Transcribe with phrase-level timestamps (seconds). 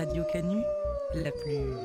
[0.00, 0.64] Radio Canu,
[1.12, 1.76] la plus.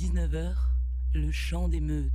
[0.00, 0.54] 19h,
[1.12, 2.10] le chant des meutes.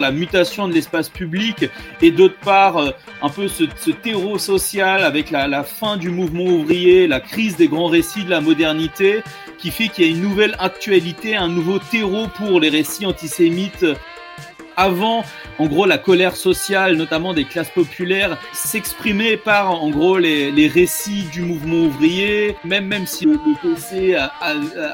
[0.00, 1.64] la mutation de l'espace public
[2.02, 2.90] et d'autre part euh,
[3.24, 7.56] un peu ce, ce terreau social avec la, la fin du mouvement ouvrier, la crise
[7.56, 9.22] des grands récits de la modernité
[9.56, 13.86] qui fait qu'il y a une nouvelle actualité, un nouveau terreau pour les récits antisémites
[14.76, 15.24] avant,
[15.58, 20.68] en gros, la colère sociale, notamment des classes populaires, s'exprimait par, en gros, les, les,
[20.68, 24.16] récits du mouvement ouvrier, même, même si le, PC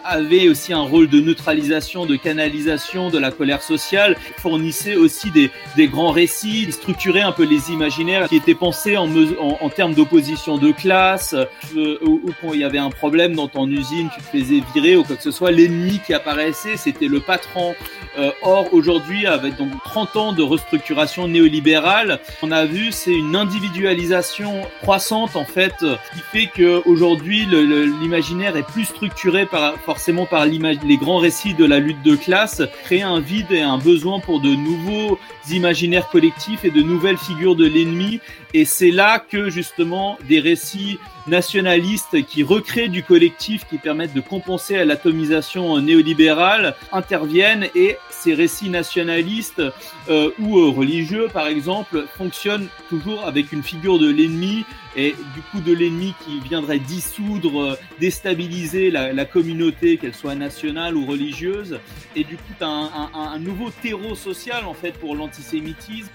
[0.04, 5.50] avait aussi un rôle de neutralisation, de canalisation de la colère sociale, fournissait aussi des,
[5.76, 9.94] des grands récits, structurait un peu les imaginaires qui étaient pensés en, en, en termes
[9.94, 11.34] d'opposition de classe,
[11.76, 14.62] euh, ou, ou quand il y avait un problème dans ton usine, tu te faisais
[14.74, 17.74] virer ou quoi que ce soit, l'ennemi qui apparaissait, c'était le patron.
[18.18, 23.36] Euh, or, aujourd'hui, avec donc 30 ans de restructuration néolibérale, on a vu c'est une
[23.36, 30.46] individualisation croissante en fait qui fait que aujourd'hui l'imaginaire est plus structuré par forcément par
[30.46, 34.40] les grands récits de la lutte de classe, créer un vide et un besoin pour
[34.40, 35.18] de nouveaux
[35.50, 38.20] imaginaires collectifs et de nouvelles figures de l'ennemi
[38.54, 44.20] et c'est là que justement des récits nationalistes qui recréent du collectif, qui permettent de
[44.20, 49.62] compenser à l'atomisation néolibérale, interviennent et ces récits nationalistes
[50.08, 54.64] euh, ou euh, religieux, par exemple, fonctionnent toujours avec une figure de l'ennemi
[54.96, 60.34] et du coup de l'ennemi qui viendrait dissoudre, euh, déstabiliser la, la communauté, qu'elle soit
[60.34, 61.78] nationale ou religieuse,
[62.16, 66.10] et du coup un, un, un nouveau terreau social en fait pour l'antisémitisme.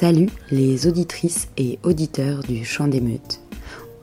[0.00, 3.02] Salut les auditrices et auditeurs du Chant des.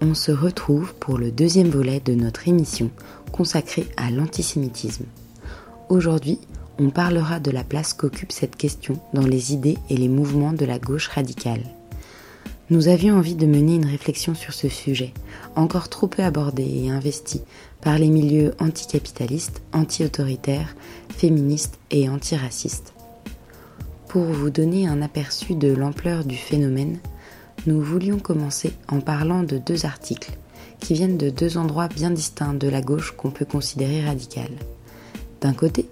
[0.01, 2.91] On se retrouve pour le deuxième volet de notre émission
[3.31, 5.05] consacrée à l'antisémitisme.
[5.87, 6.37] Aujourd'hui,
[6.79, 10.65] on parlera de la place qu'occupe cette question dans les idées et les mouvements de
[10.65, 11.63] la gauche radicale.
[12.69, 15.13] Nous avions envie de mener une réflexion sur ce sujet,
[15.55, 17.39] encore trop peu abordé et investi
[17.79, 20.75] par les milieux anticapitalistes, anti-autoritaires,
[21.07, 22.94] féministes et antiracistes.
[24.15, 26.99] Pour vous donner un aperçu de l'ampleur du phénomène,
[27.67, 30.31] nous voulions commencer en parlant de deux articles
[30.79, 34.53] qui viennent de deux endroits bien distincts de la gauche qu'on peut considérer radicale.
[35.41, 35.89] D'un côté,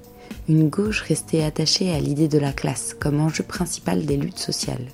[0.47, 4.87] une gauche restée attachée à l'idée de la classe comme enjeu principal des luttes sociales.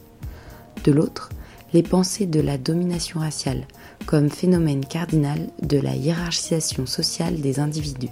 [0.84, 1.29] De l'autre,
[1.72, 3.67] les pensées de la domination raciale
[4.07, 8.09] comme phénomène cardinal de la hiérarchisation sociale des individus.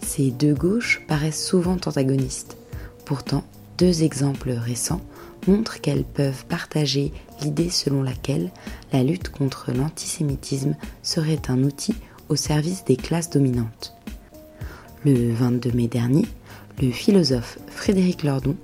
[0.00, 2.56] Ces deux gauches paraissent souvent antagonistes.
[3.04, 3.42] Pourtant,
[3.80, 5.00] deux exemples récents
[5.46, 8.50] montrent qu'elles peuvent partager l'idée selon laquelle
[8.92, 11.94] la lutte contre l'antisémitisme serait un outil
[12.28, 13.94] au service des classes dominantes.
[15.06, 16.26] Le 22 mai dernier,
[16.82, 18.54] le philosophe Frédéric Lordon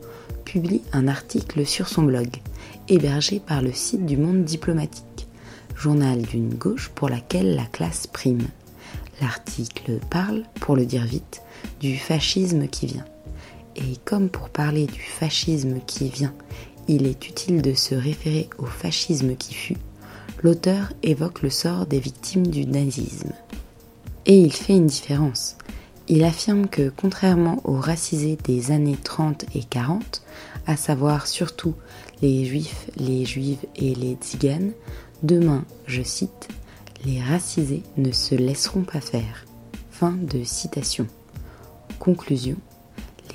[0.44, 2.28] publie un article sur son blog,
[2.88, 5.28] hébergé par le site du Monde diplomatique,
[5.75, 8.47] journal d'une gauche pour laquelle la classe prime.
[9.22, 11.41] L'article parle, pour le dire vite,
[11.81, 13.06] du fascisme qui vient.
[13.76, 16.34] Et comme pour parler du fascisme qui vient,
[16.88, 19.76] il est utile de se référer au fascisme qui fut,
[20.42, 23.32] l'auteur évoque le sort des victimes du nazisme.
[24.25, 25.56] Et il fait une différence.
[26.08, 30.23] Il affirme que contrairement aux racisés des années 30 et 40,
[30.67, 31.75] à savoir surtout
[32.23, 34.73] les juifs, les juives et les tziganes,
[35.23, 36.49] demain, je cite,
[37.05, 39.44] les racisés ne se laisseront pas faire.
[39.90, 41.06] Fin de citation.
[41.99, 42.56] Conclusion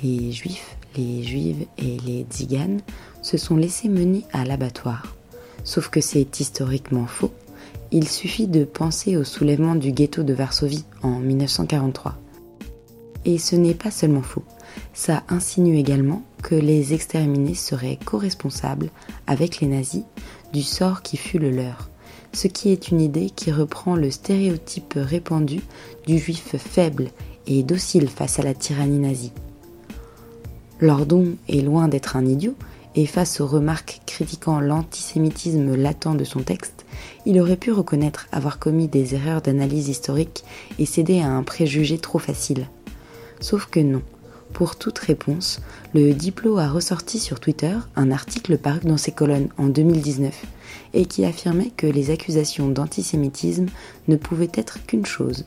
[0.02, 2.80] les juifs, les juives et les tziganes
[3.22, 5.16] se sont laissés mener à l'abattoir.
[5.64, 7.32] Sauf que c'est historiquement faux.
[7.92, 12.16] Il suffit de penser au soulèvement du ghetto de Varsovie en 1943.
[13.24, 14.42] Et ce n'est pas seulement faux,
[14.92, 18.90] ça insinue également que les exterminés seraient co-responsables
[19.28, 20.02] avec les nazis
[20.52, 21.88] du sort qui fut le leur.
[22.34, 25.60] ce qui est une idée qui reprend le stéréotype répandu
[26.06, 27.10] du juif faible
[27.46, 29.32] et docile face à la tyrannie nazie.
[30.82, 32.56] Lordon est loin d'être un idiot,
[32.96, 36.84] et face aux remarques critiquant l'antisémitisme latent de son texte,
[37.24, 40.42] il aurait pu reconnaître avoir commis des erreurs d'analyse historique
[40.80, 42.66] et céder à un préjugé trop facile.
[43.38, 44.02] Sauf que non.
[44.54, 45.60] Pour toute réponse,
[45.94, 50.34] le Diplo a ressorti sur Twitter un article paru dans ses colonnes en 2019
[50.94, 53.66] et qui affirmait que les accusations d'antisémitisme
[54.08, 55.46] ne pouvaient être qu'une chose,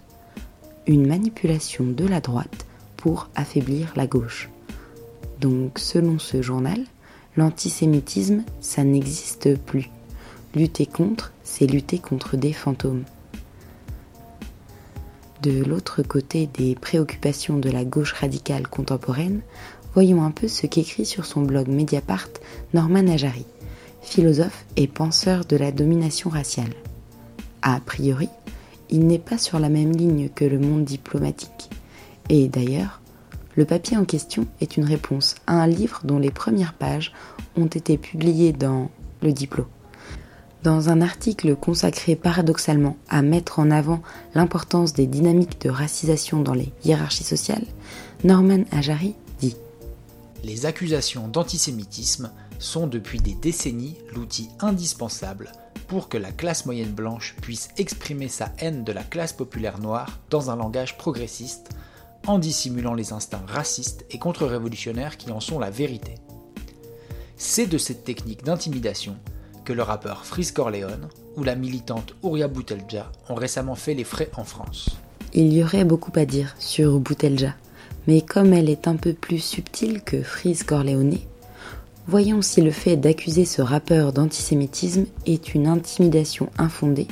[0.87, 2.65] une manipulation de la droite
[2.95, 4.49] pour affaiblir la gauche.
[5.45, 6.79] Donc selon ce journal,
[7.37, 9.91] l'antisémitisme, ça n'existe plus.
[10.55, 13.03] Lutter contre, c'est lutter contre des fantômes.
[15.43, 19.41] De l'autre côté des préoccupations de la gauche radicale contemporaine,
[19.93, 22.29] voyons un peu ce qu'écrit sur son blog Mediapart
[22.73, 23.45] Norman Ajari,
[24.01, 26.73] philosophe et penseur de la domination raciale.
[27.61, 28.29] A priori,
[28.89, 31.69] il n'est pas sur la même ligne que le monde diplomatique.
[32.29, 32.99] Et d'ailleurs,
[33.55, 37.13] le papier en question est une réponse à un livre dont les premières pages
[37.55, 38.89] ont été publiées dans
[39.21, 39.67] Le Diplôme.
[40.63, 44.01] Dans un article consacré paradoxalement à mettre en avant
[44.33, 47.65] l'importance des dynamiques de racisation dans les hiérarchies sociales,
[48.23, 49.55] Norman Ajari dit
[50.43, 55.51] Les accusations d'antisémitisme sont depuis des décennies l'outil indispensable
[55.87, 60.19] pour que la classe moyenne blanche puisse exprimer sa haine de la classe populaire noire
[60.31, 61.69] dans un langage progressiste,
[62.27, 66.15] en dissimulant les instincts racistes et contre-révolutionnaires qui en sont la vérité.
[67.37, 69.15] C'est de cette technique d'intimidation
[69.65, 74.29] que le rappeur Freeze Corleone ou la militante Ouria Boutelja ont récemment fait les frais
[74.37, 74.97] en France.
[75.33, 77.55] Il y aurait beaucoup à dire sur Boutelja,
[78.07, 81.17] mais comme elle est un peu plus subtile que Freeze Corleone,
[82.07, 87.07] voyons si le fait d'accuser ce rappeur d'antisémitisme est une intimidation infondée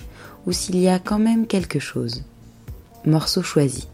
[0.45, 2.23] ou s'il y a quand même quelque chose.
[3.05, 3.87] Morceau choisi.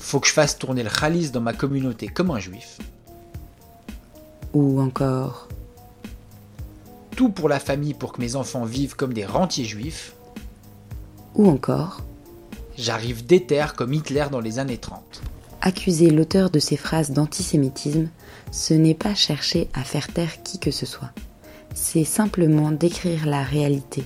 [0.00, 2.78] Faut que je fasse tourner le khalis dans ma communauté comme un juif.
[4.52, 5.46] Ou encore
[7.20, 10.14] tout pour la famille pour que mes enfants vivent comme des rentiers juifs.
[11.34, 12.00] Ou encore
[12.78, 15.20] J'arrive déter comme Hitler dans les années 30.
[15.60, 18.08] Accuser l'auteur de ces phrases d'antisémitisme,
[18.50, 21.10] ce n'est pas chercher à faire taire qui que ce soit.
[21.74, 24.02] C'est simplement décrire la réalité.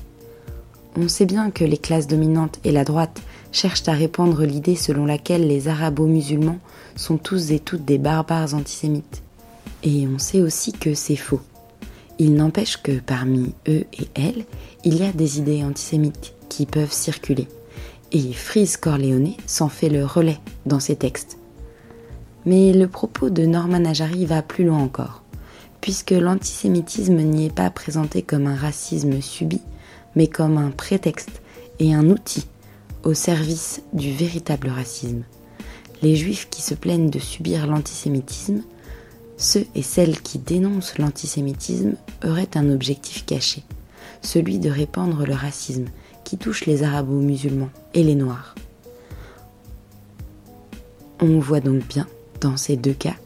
[0.96, 3.22] On sait bien que les classes dominantes et la droite
[3.54, 6.58] cherchent à répandre l'idée selon laquelle les arabo-musulmans
[6.96, 9.22] sont tous et toutes des barbares antisémites.
[9.84, 11.40] Et on sait aussi que c'est faux.
[12.18, 14.44] Il n'empêche que parmi eux et elles,
[14.84, 17.46] il y a des idées antisémites qui peuvent circuler.
[18.12, 21.38] Et Frise Corleone s'en fait le relais dans ses textes.
[22.46, 25.22] Mais le propos de Norman Najari va plus loin encore,
[25.80, 29.60] puisque l'antisémitisme n'y est pas présenté comme un racisme subi,
[30.14, 31.40] mais comme un prétexte
[31.78, 32.46] et un outil
[33.04, 35.22] au service du véritable racisme.
[36.02, 38.62] Les juifs qui se plaignent de subir l'antisémitisme
[39.36, 43.64] ceux et celles qui dénoncent l'antisémitisme auraient un objectif caché,
[44.22, 45.86] celui de répandre le racisme
[46.24, 48.54] qui touche les arabo-musulmans et les noirs.
[51.20, 52.06] On voit donc bien,
[52.40, 53.16] dans ces deux cas,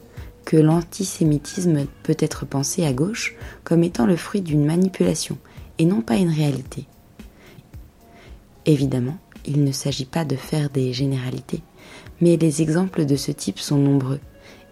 [0.45, 5.37] que l'antisémitisme peut être pensé à gauche comme étant le fruit d'une manipulation
[5.79, 6.87] et non pas une réalité.
[8.65, 11.63] Évidemment, il ne s'agit pas de faire des généralités,
[12.21, 14.21] mais les exemples de ce type sont nombreux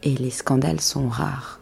[0.03, 1.61] et les scandales sont rares.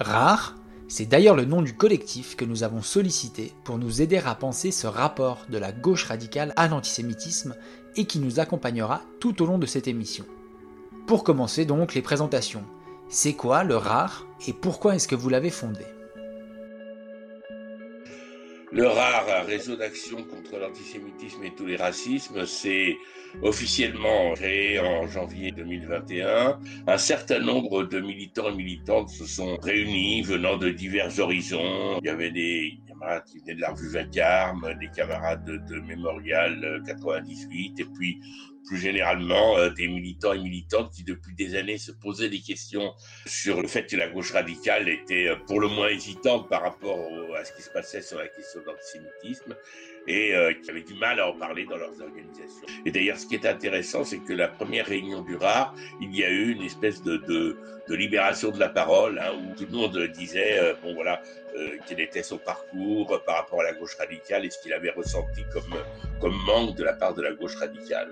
[0.00, 0.54] Rares
[0.90, 4.70] c'est d'ailleurs le nom du collectif que nous avons sollicité pour nous aider à penser
[4.70, 7.54] ce rapport de la gauche radicale à l'antisémitisme
[7.96, 10.24] et qui nous accompagnera tout au long de cette émission.
[11.06, 12.64] Pour commencer donc les présentations.
[13.10, 15.84] C'est quoi le rare et pourquoi est-ce que vous l'avez fondé?
[18.70, 22.98] Le rare réseau d'action contre l'antisémitisme et tous les racismes, c'est
[23.42, 26.58] officiellement créé en janvier 2021.
[26.86, 31.98] Un certain nombre de militants et militantes se sont réunis venant de divers horizons.
[32.02, 35.80] Il y avait des camarades qui venaient de la revue Vacarme, des camarades de, de
[35.80, 38.20] Mémorial 98 et puis
[38.66, 42.92] plus généralement euh, des militants et militantes qui depuis des années se posaient des questions
[43.26, 46.98] sur le fait que la gauche radicale était euh, pour le moins hésitante par rapport
[47.36, 49.56] à ce qui se passait sur la question de l'antisémitisme
[50.08, 52.66] et euh, qui avaient du mal à en parler dans leurs organisations.
[52.84, 56.24] Et d'ailleurs, ce qui est intéressant, c'est que la première réunion du RAR, il y
[56.24, 57.56] a eu une espèce de,
[57.88, 61.22] libération de la parole, hein, où tout le monde disait, bon voilà,
[61.86, 65.42] quel était son parcours par rapport à la gauche radicale et ce qu'il avait ressenti
[66.20, 68.10] comme, manque de la part de la gauche radicale.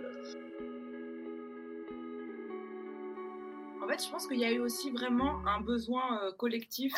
[3.86, 6.92] En fait, je pense qu'il y a eu aussi vraiment un besoin euh, collectif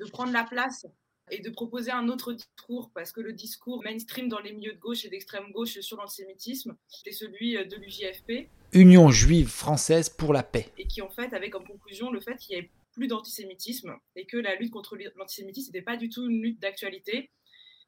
[0.00, 0.86] de prendre la place
[1.30, 4.78] et de proposer un autre discours, parce que le discours mainstream dans les milieux de
[4.78, 8.48] gauche et d'extrême gauche sur l'antisémitisme, c'était celui de l'UJFP.
[8.72, 10.68] Union juive française pour la paix.
[10.78, 14.26] Et qui en fait avait comme conclusion le fait qu'il y ait plus d'antisémitisme et
[14.26, 17.30] que la lutte contre l'antisémitisme n'était pas du tout une lutte d'actualité,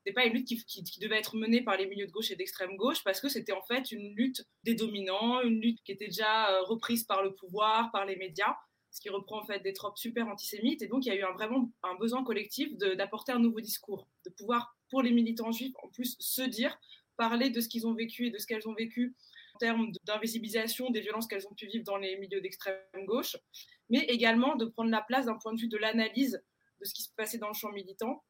[0.05, 2.77] n'était pas une lutte qui, devait être menée par les milieux de gauche et d'extrême
[2.77, 6.51] gauche parce que c'était en fait une lutte des dominants, une lutte qui était déjà
[6.51, 8.57] euh, reprise par le pouvoir, par les médias,
[8.95, 10.81] ce qui reprend en fait des tropes super antisémites.
[10.81, 14.07] Et donc il y a eu un, vraiment un besoin collectif d'apporter un nouveau discours,
[14.25, 16.79] de pouvoir pour les militants juifs en plus se dire,
[17.17, 19.17] parler de ce qu'ils ont vécu et de ce qu'elles ont vécu
[19.55, 23.37] en termes d'invisibilisation des violences qu'elles ont pu vivre dans les milieux d'extrême gauche,
[23.91, 26.41] mais également de prendre la place d'un point de vue de l'analyse
[26.81, 28.23] de ce qui se passait dans le champ militant,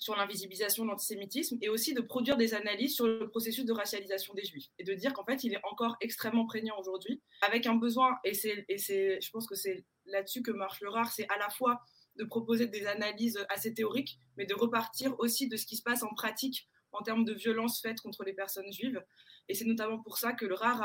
[0.00, 4.32] sur l'invisibilisation de l'antisémitisme, et aussi de produire des analyses sur le processus de racialisation
[4.34, 7.74] des juifs, et de dire qu'en fait, il est encore extrêmement prégnant aujourd'hui, avec un
[7.74, 11.50] besoin, et, c'est, je pense que c'est là-dessus que marche le rare, c'est à la
[11.50, 11.80] fois
[12.16, 16.02] de proposer des analyses assez théoriques, mais de repartir aussi de ce qui se passe
[16.02, 19.00] en pratique en termes de violences faites contre les personnes juives.
[19.48, 20.82] Et c'est notamment pour ça que le RAR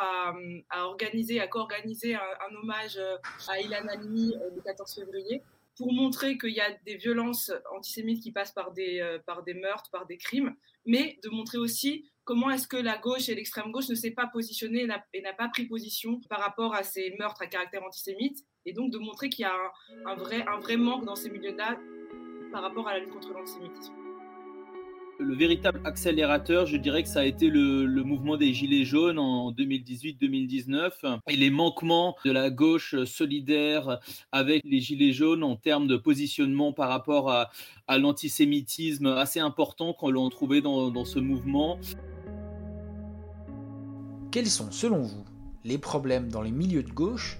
[0.69, 2.99] a, organisé, a co-organisé un, hommage
[3.47, 5.41] à Ilan Halimi euh, le 14 février
[5.77, 9.53] pour montrer qu'il y a des violences antisémites qui passent par des, euh, par des
[9.53, 10.55] meurtres, par des crimes,
[10.85, 14.27] mais de montrer aussi comment est-ce que la gauche et l'extrême gauche ne s'est pas
[14.27, 18.73] positionnée et n'a pas pris position par rapport à ces meurtres à caractère antisémite, et
[18.73, 21.77] donc de montrer qu'il y a un, un, vrai, un vrai manque dans ces milieux-là
[22.51, 24.04] par rapport à la lutte contre l'antisémitisme
[25.19, 29.51] le véritable accélérateur, je dirais que ça a été le, mouvement des Gilets jaunes en
[29.51, 33.99] 2018-2019 et les manquements de la gauche solidaire
[34.31, 37.49] avec les Gilets jaunes en termes de positionnement par rapport à,
[37.97, 41.79] l'antisémitisme assez important qu'on l'on trouvait dans, dans ce mouvement.
[44.31, 45.23] Quels sont, selon vous,
[45.63, 47.37] les problèmes dans les milieux de gauche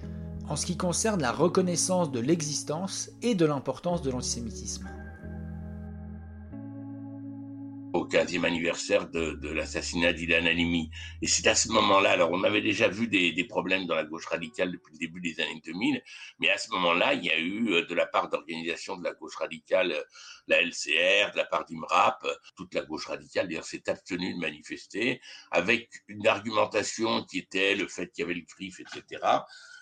[0.48, 4.88] en ce qui concerne la reconnaissance de l'existence et de l'importance de l'antisémitisme?
[7.96, 10.90] Au 15e anniversaire de, l'assassinat d'Ilan Halimi.
[11.22, 14.26] Et c'est à ce moment-là, alors on avait déjà vu des, problèmes dans la gauche
[14.26, 16.02] radicale depuis le début des années 2000,
[16.40, 19.14] mais à ce moment-là, il y a eu euh, de la part d'organisations de la
[19.14, 20.02] gauche radicale, euh,
[20.48, 22.26] la LCR, de la part d'IMRAP,
[22.56, 27.88] toute la gauche radicale d'ailleurs s'est abstenue de manifester, avec une argumentation qui était le
[27.88, 29.20] fait qu'il y avait le CRIF, etc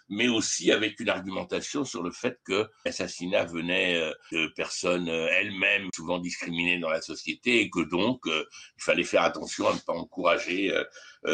[0.08, 5.28] mais aussi avec une argumentation sur le fait que l'assassinat venait euh, de personnes euh,
[5.32, 8.44] elles-mêmes souvent discriminées dans la société et que donc euh,
[8.76, 10.73] il fallait faire attention à ne pas encourager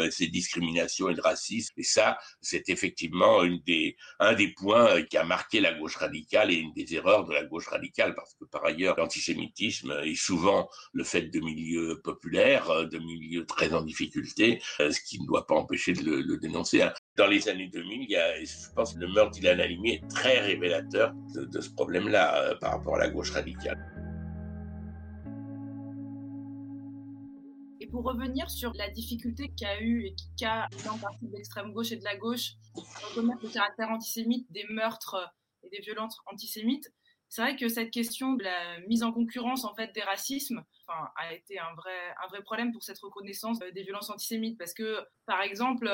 [0.09, 1.73] ces discriminations et le racisme.
[1.77, 6.51] Et ça, c'est effectivement une des, un des points qui a marqué la gauche radicale
[6.51, 10.69] et une des erreurs de la gauche radicale, parce que par ailleurs, l'antisémitisme est souvent
[10.93, 15.55] le fait de milieux populaires, de milieux très en difficulté, ce qui ne doit pas
[15.55, 16.81] empêcher de le, dénoncer.
[16.81, 19.91] Hein dans les années 2000, il y a, je pense que le meurtre d'Ilan Halimi
[19.95, 23.77] est très révélateur de, ce problème-là euh, par rapport à la gauche radicale.
[27.91, 32.03] Pour revenir sur la difficulté qu'a eu et qu'a en partie l'extrême gauche et de
[32.03, 32.53] la gauche
[33.09, 35.17] reconnaître le caractère antisémite des meurtres
[35.63, 36.91] et des violences antisémites,
[37.27, 41.33] c'est vrai que cette question de la mise en concurrence en fait des racismes a
[41.33, 44.99] été un vrai, un vrai problème pour cette reconnaissance euh, des violences antisémites parce que
[45.25, 45.89] par exemple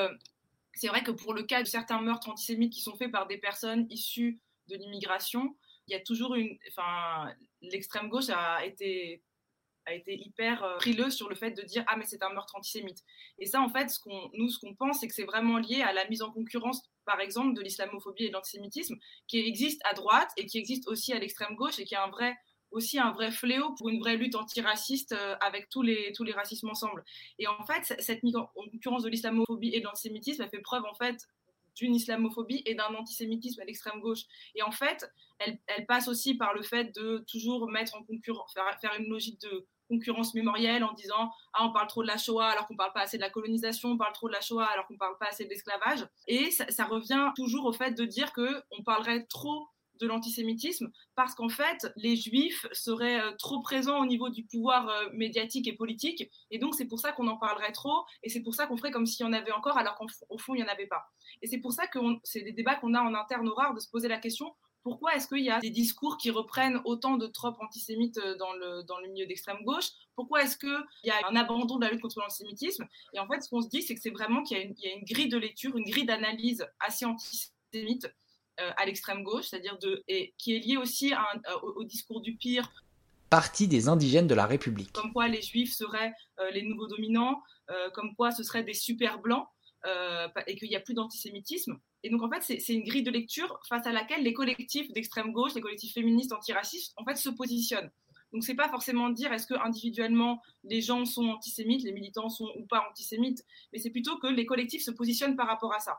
[0.74, 3.38] c'est vrai que pour le cas de certains meurtres antisémites qui sont faits par des
[3.38, 6.56] personnes issues de l'immigration, il y a toujours une.
[6.68, 9.22] Enfin, l'extrême gauche a été
[9.88, 12.54] a été hyper euh, frileux sur le fait de dire ah mais c'est un meurtre
[12.56, 13.02] antisémite
[13.38, 15.82] et ça en fait ce qu'on nous ce qu'on pense c'est que c'est vraiment lié
[15.82, 19.94] à la mise en concurrence par exemple de l'islamophobie et de l'antisémitisme qui existe à
[19.94, 22.36] droite et qui existe aussi à l'extrême gauche et qui est un vrai
[22.70, 26.32] aussi un vrai fléau pour une vraie lutte antiraciste euh, avec tous les, tous les
[26.32, 27.02] racismes ensemble.
[27.38, 30.84] Et en fait, cette mise en concurrence de l'islamophobie et de l'antisémitisme, a fait preuve
[30.84, 31.26] en fait
[31.76, 34.22] d'une islamophobie et d'un antisémitisme à l'extrême gauche.
[34.54, 38.52] Et en fait, elle, elle, passe aussi par le fait de toujours mettre en concurrence,
[38.52, 42.16] faire, faire une logique de concurrence mémorielle en disant ah on parle trop de la
[42.18, 44.66] Shoah alors qu'on parle pas assez de la colonisation, on parle trop de la Shoah
[44.66, 46.06] alors qu'on parle pas assez de l'esclavage.
[46.26, 49.68] Et ça, revient toujours au fait de dire que on parlerait trop
[50.00, 54.88] de l'antisémitisme parce qu'en fait, les juifs seraient euh, trop présents au niveau du pouvoir
[54.88, 56.30] euh, médiatique et politique.
[56.50, 58.92] Et donc, c'est pour ça qu'on en parlerait trop et c'est pour ça qu'on ferait
[58.92, 61.04] comme s'il y en avait encore alors qu'au fond, il n'y en avait pas.
[61.42, 63.90] Et c'est pour ça que c'est des débats qu'on a en interne rare de se
[63.90, 64.54] poser la question
[64.88, 68.52] pourquoi est-ce qu'il y a des discours qui reprennent autant de tropes antisémites euh, dans
[68.54, 69.90] le, dans le milieu d'extrême gauche?
[70.14, 72.86] Pourquoi est-ce qu'il y a un abandon de la lutte contre l'antisémitisme?
[73.12, 74.94] Et en fait, ce qu'on se dit, c'est que c'est vraiment qu'il y, y, a
[74.94, 78.08] une grille de lecture, une grille d'analyse assez antisémite
[78.60, 82.34] euh, à l'extrême gauche, c'est-à-dire de et qui est lié aussi euh, au, discours du
[82.34, 82.68] pire.
[83.30, 84.90] Parti des indigènes de la République.
[84.92, 87.40] Comme quoi les juifs seraient euh, les nouveaux dominants,
[87.92, 89.46] comme quoi ce seraient des super blancs
[89.84, 91.78] et qu'il n'y a plus d'antisémitisme.
[92.02, 95.32] Et donc en fait c'est une grille de lecture face à laquelle les collectifs d'extrême
[95.32, 97.90] gauche, les collectifs féministes antiracistes en fait se positionnent.
[98.32, 102.50] Donc c'est pas forcément dire est-ce que individuellement les gens sont antisémites, les militants sont
[102.56, 105.98] ou pas antisémites, mais c'est plutôt que les collectifs se positionnent par rapport à ça.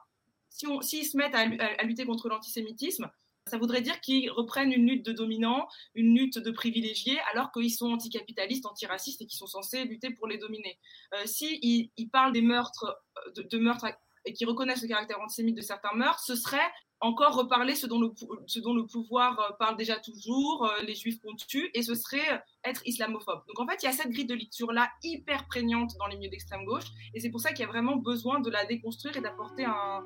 [0.50, 3.09] Si s'ils se mettent à, lutter contre l'antisémitisme,
[3.50, 7.74] ça voudrait dire qu'ils reprennent une lutte de dominants, une lutte de privilégiés, alors qu'ils
[7.74, 10.79] sont anticapitalistes, antiracistes et qu'ils sont censés lutter pour les dominer.
[11.13, 12.98] Euh, S'ils ils parlent des meurtres,
[13.36, 13.86] de, de meurtres
[14.25, 16.58] et qui reconnaissent le caractère antisémite de certains meurtres, ce serait
[17.01, 18.10] encore reparler ce dont le,
[18.48, 21.96] ce dont le pouvoir euh, parle déjà toujours, euh, les juifs qu'on tue, et ce
[21.96, 23.41] serait euh, être islamophobe.
[23.48, 26.29] Donc en fait, il y a cette grille de lecture-là hyper prégnante dans les milieux
[26.29, 29.22] d'extrême gauche, et c'est pour ça qu'il y a vraiment besoin de la déconstruire et
[29.22, 30.03] d'apporter un,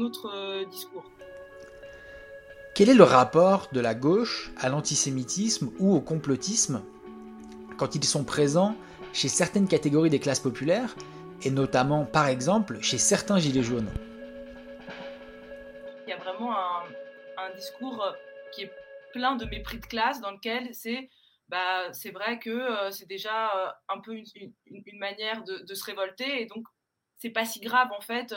[0.00, 1.04] autre discours.
[2.78, 6.80] Quel est le rapport de la gauche à l'antisémitisme ou au complotisme
[7.76, 8.76] quand ils sont présents
[9.12, 10.94] chez certaines catégories des classes populaires,
[11.42, 13.90] et notamment par exemple chez certains gilets jaunes?
[16.06, 18.12] Il y a vraiment un, discours euh,
[18.52, 18.72] qui est
[19.12, 21.10] plein de mépris de classe dans lequel c'est
[21.48, 26.42] bah, c'est vrai que euh, c'est déjà euh, un peu une, manière de, se révolter
[26.42, 26.64] et donc
[27.16, 28.32] c'est pas si grave en fait.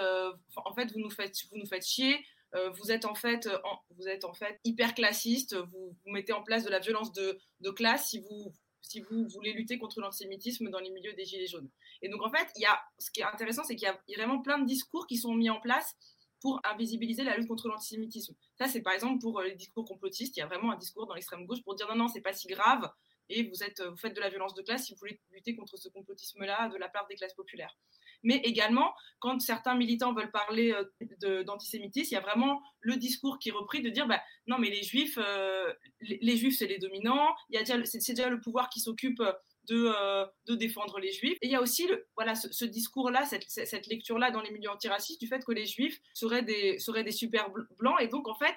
[0.55, 2.25] en fait, vous nous faites, vous nous faites chier.
[2.73, 3.49] Vous êtes en fait,
[3.97, 5.55] vous êtes en fait hyper classiste.
[5.55, 9.27] Vous, vous, mettez en place de la violence de, de classe si vous si vous
[9.27, 11.69] voulez lutter contre l'antisémitisme dans les milieux des gilets jaunes.
[12.01, 14.17] Et donc en fait, il y a, ce qui est intéressant, c'est qu'il y a
[14.17, 15.95] vraiment plein de discours qui sont mis en place
[16.41, 18.35] pour invisibiliser la lutte contre l'antisémitisme.
[18.57, 20.35] Ça, c'est par exemple pour euh, les discours complotistes.
[20.35, 22.33] Il y a vraiment un discours dans l'extrême gauche pour dire non, non, c'est pas
[22.33, 22.91] si grave
[23.29, 25.77] et vous, êtes, vous faites de la violence de classe si vous voulez lutter contre
[25.77, 27.77] ce complotisme-là de la part des classes populaires.
[28.23, 30.73] Mais également, quand certains militants veulent parler
[31.23, 34.57] euh, d'antisémitisme, il y a vraiment le discours qui est repris de dire bah, non,
[34.57, 37.33] mais les juifs, euh, les, juifs, c'est les dominants,
[37.85, 39.21] c'est déjà le pouvoir qui s'occupe
[39.69, 41.37] euh, de, défendre les juifs.
[41.41, 45.27] Et il y a aussi voilà, ce, discours-là, cette, lecture-là dans les milieux antiracistes du
[45.27, 46.79] fait que les juifs seraient des,
[47.11, 48.55] super blancs et donc en fait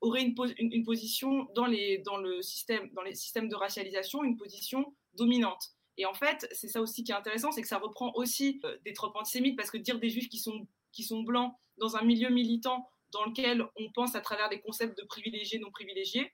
[0.00, 5.75] auraient une, position dans, le système, dans les systèmes de racialisation, une position dominante.
[5.98, 8.76] Et en fait, c'est ça aussi qui est intéressant, c'est que ça reprend aussi euh,
[8.84, 12.02] des tropes antisémites, parce que dire des juifs qui sont, qui sont blancs dans un
[12.02, 16.32] milieu militant dans lequel on pense à travers des concepts de privilégiés, non privilégiés,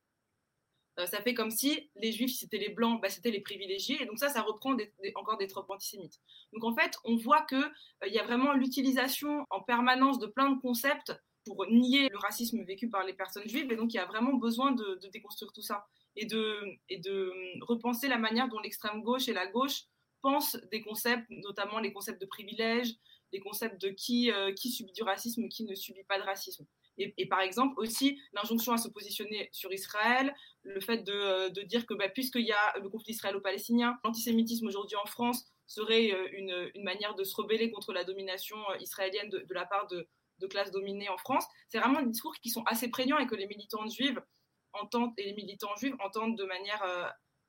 [0.99, 4.03] euh, ça fait comme si les juifs, c'était les blancs, bah, c'était les privilégiés.
[4.03, 4.77] Et donc ça, ça reprend
[5.15, 6.21] encore des tropes antisémites.
[6.53, 10.51] Donc en fait, on voit qu'il euh, y a vraiment l'utilisation en permanence de plein
[10.51, 11.13] de concepts
[11.45, 13.73] pour nier le racisme vécu par les personnes juives.
[13.73, 16.57] Et donc il y a vraiment besoin de, déconstruire tout ça et de,
[16.91, 19.85] de hum, repenser la manière dont l'extrême gauche et la gauche
[20.21, 22.95] pensent des concepts, notamment les concepts de privilèges,
[23.33, 26.67] les concepts de qui, euh, qui subit du racisme, qui ne subit pas de racisme.
[26.99, 31.87] Et, par exemple aussi l'injonction à se positionner sur Israël, le fait de, euh, dire
[31.87, 36.29] que bah, puisqu'il y a le conflit israélo-palestinien, l'antisémitisme aujourd'hui en France serait euh,
[36.75, 40.07] une, manière de se rebeller contre la domination israélienne de, la part de,
[40.51, 41.47] classes dominées en France.
[41.69, 44.21] C'est vraiment des discours qui sont assez prégnants et que les militantes juives
[44.73, 46.83] entendent et les militants juifs entendent de manière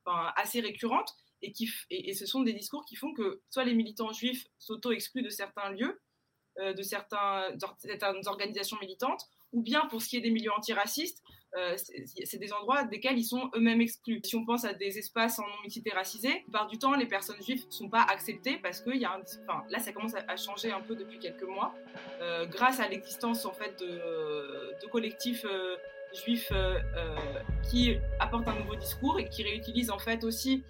[0.06, 1.14] assez récurrente.
[1.46, 5.24] Et, qui, et, ce sont des discours qui font que soit les militants juifs s'auto-excluent
[5.24, 6.02] de certains lieux,
[6.58, 11.22] de certains, certaines organisations militantes, ou bien pour ce qui est des milieux antiracistes,
[11.56, 11.76] euh,
[12.26, 14.20] c'est des endroits desquels ils sont eux-mêmes exclus.
[14.24, 17.64] Si on pense à des espaces en non-mixité racisée, par du temps, les personnes juives
[17.68, 20.72] ne sont pas acceptées parce que y a un, enfin, là, ça commence à, changer
[20.72, 21.76] un peu depuis quelques mois,
[22.22, 23.86] euh, grâce à l'existence en fait de,
[24.82, 25.78] de collectifs euh,
[26.14, 26.52] juifs
[27.70, 30.64] qui apportent un nouveau discours et qui réutilisent en fait aussi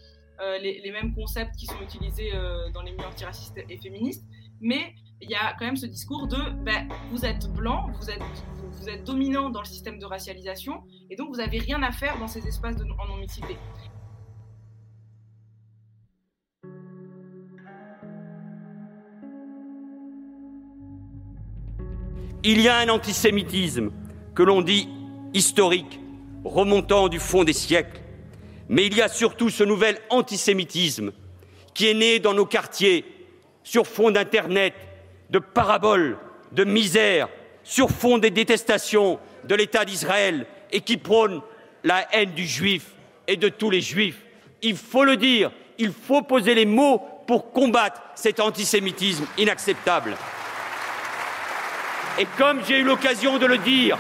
[0.61, 2.31] les, les, mêmes concepts qui sont utilisés
[2.73, 4.25] dans les milieux antiracistes et féministes,
[4.59, 8.21] mais il y a quand même ce discours de ben, vous êtes blanc, vous êtes,
[8.71, 12.19] vous, êtes dominant dans le système de racialisation, et donc vous n'avez rien à faire
[12.19, 13.57] dans ces espaces de, en non-mixité.
[22.45, 23.91] Il y a un antisémitisme
[24.35, 24.89] que l'on dit
[25.33, 25.99] historique,
[26.43, 27.99] remontant du fond des siècles,
[28.69, 31.11] mais il y a surtout ce nouvel antisémitisme
[31.73, 33.05] qui est né dans nos quartiers
[33.63, 34.73] sur fond d'Internet,
[35.29, 36.17] de paraboles,
[36.51, 37.29] de misère,
[37.63, 41.41] sur fond des détestations de l'État d'Israël et qui prône
[41.83, 42.91] la haine du juif
[43.27, 44.21] et de tous les juifs.
[44.61, 50.15] Il faut le dire, il faut poser les mots pour combattre cet antisémitisme inacceptable.
[52.19, 53.97] Et comme j'ai eu l'occasion de le dire,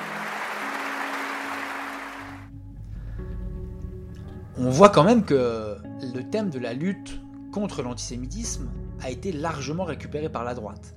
[4.57, 5.77] on voit quand même que
[6.13, 7.19] le thème de la lutte
[7.51, 8.69] contre l'antisémitisme
[9.01, 10.95] a été largement récupéré par la droite.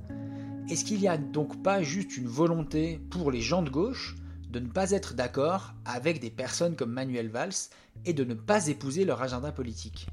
[0.68, 4.16] Est-ce qu'il n'y a donc pas juste une volonté pour les gens de gauche
[4.50, 7.70] de ne pas être d'accord avec des personnes comme Manuel Valls
[8.04, 10.06] et de ne pas épouser leur agenda politique?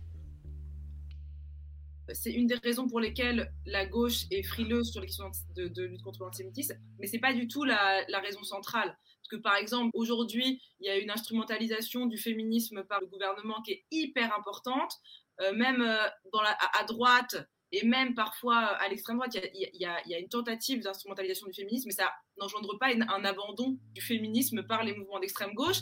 [2.11, 6.01] C'est une des raisons pour lesquelles la gauche est frileuse sur les questions de, lutte
[6.01, 8.89] contre l'antisémitisme, mais c'est pas du tout la, raison centrale.
[8.89, 13.61] Parce que par exemple, aujourd'hui, il y a une instrumentalisation du féminisme par le gouvernement
[13.61, 14.93] qui est hyper importante,
[15.41, 16.07] euh, même euh,
[16.79, 17.35] à, droite
[17.71, 21.93] et même parfois à l'extrême droite, il y, a, une tentative d'instrumentalisation du féminisme, mais
[21.93, 25.79] ça n'engendre pas un abandon du féminisme par les mouvements d'extrême gauche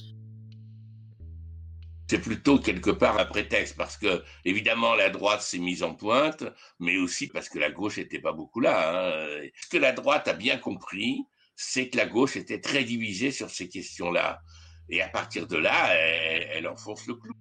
[2.11, 6.43] c'est plutôt quelque part un prétexte parce que évidemment la droite s'est mise en pointe,
[6.77, 9.13] mais aussi parce que la gauche n'était pas beaucoup là.
[9.13, 9.47] Hein.
[9.55, 11.23] Ce que la droite a bien compris,
[11.55, 14.41] c'est que la gauche était très divisée sur ces questions-là,
[14.89, 17.33] et à partir de là, elle, enfonce le clou.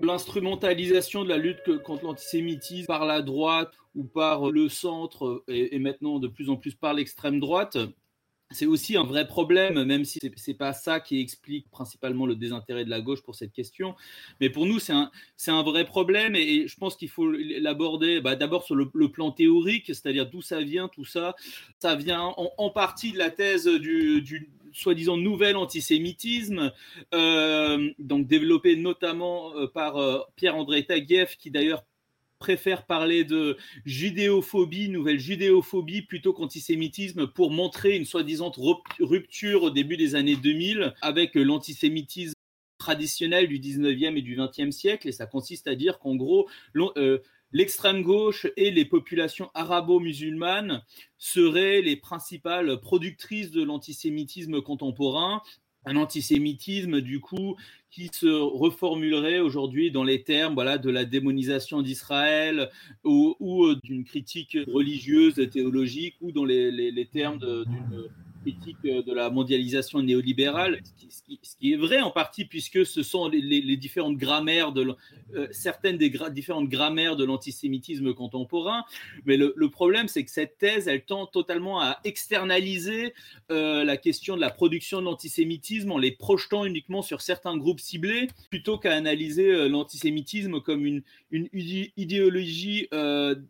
[0.00, 6.18] L'instrumentalisation de la lutte contre l'antisémitisme par la droite ou par le centre et maintenant
[6.18, 7.76] de plus en plus par l'extrême droite,
[8.52, 12.34] c'est aussi un vrai problème, même si ce n'est pas ça qui explique principalement le
[12.34, 13.94] désintérêt de la gauche pour cette question.
[14.40, 18.64] Mais pour nous, c'est un, vrai problème et, je pense qu'il faut l'aborder bah, d'abord
[18.64, 21.34] sur le, plan théorique, c'est-à-dire d'où ça vient, tout ça.
[21.78, 26.72] Ça vient en, partie de la thèse du, soi-disant nouvel antisémitisme,
[27.12, 31.84] euh, donc développé notamment euh, par euh, Pierre-André Taguieff, qui d'ailleurs
[32.42, 38.50] préfère parler de judéophobie, nouvelle judéophobie, plutôt qu'antisémitisme, pour montrer une soi-disant
[38.98, 42.34] rupture au début des années 2000 avec l'antisémitisme
[42.78, 45.06] traditionnel du 19e et du 20e siècle.
[45.06, 46.48] Et ça consiste à dire qu'en gros,
[46.96, 47.20] euh,
[47.52, 50.82] l'extrême gauche et les populations arabo-musulmanes
[51.18, 55.42] seraient les principales productrices de l'antisémitisme contemporain
[55.84, 57.56] un antisémitisme du coup
[57.92, 62.70] qui se reformulerait aujourd'hui dans les termes voilà, de la démonisation d'Israël
[63.04, 68.08] ou, euh, d'une critique religieuse, théologique ou dans les, les termes d'une
[68.42, 71.22] critique euh, de la mondialisation néolibérale, ce
[71.58, 74.94] qui, est vrai en partie puisque ce sont les, différentes grammaires de
[75.34, 78.84] euh, certaines des différentes grammaires de l'antisémitisme contemporain.
[79.24, 83.14] Mais le, problème, c'est que cette thèse, elle tend totalement à externaliser
[83.50, 87.80] euh, la question de la production de l'antisémitisme en les projetant uniquement sur certains groupes
[87.80, 91.48] ciblés, plutôt qu'à analyser l'antisémitisme comme une, une
[91.96, 92.88] idéologie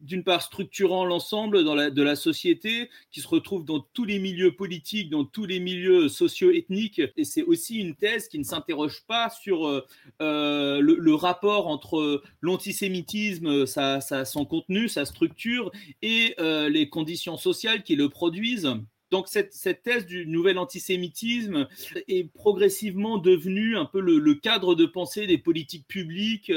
[0.02, 4.82] d'une part structurant l'ensemble de la société, qui se retrouve dans tous les milieux politiques
[5.11, 7.01] dans tous les milieux socio-ethniques.
[7.16, 9.87] Et c'est aussi une thèse qui ne s'interroge pas sur euh,
[10.21, 17.97] euh, le, rapport entre l'antisémitisme, son contenu, sa structure, et euh, les conditions sociales qui
[17.97, 18.75] le produisent.
[19.12, 21.68] Donc cette, thèse du nouvel antisémitisme
[22.09, 26.51] est progressivement devenue un peu le, cadre de pensée des politiques publiques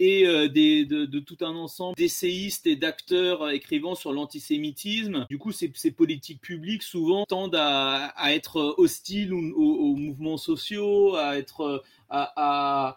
[0.00, 5.26] et euh, de, tout un ensemble d'essayistes et d'acteurs écrivant sur l'antisémitisme.
[5.28, 11.84] Du coup, ces, politiques publiques souvent tendent à, être hostiles aux, mouvements sociaux, à être
[12.08, 12.96] à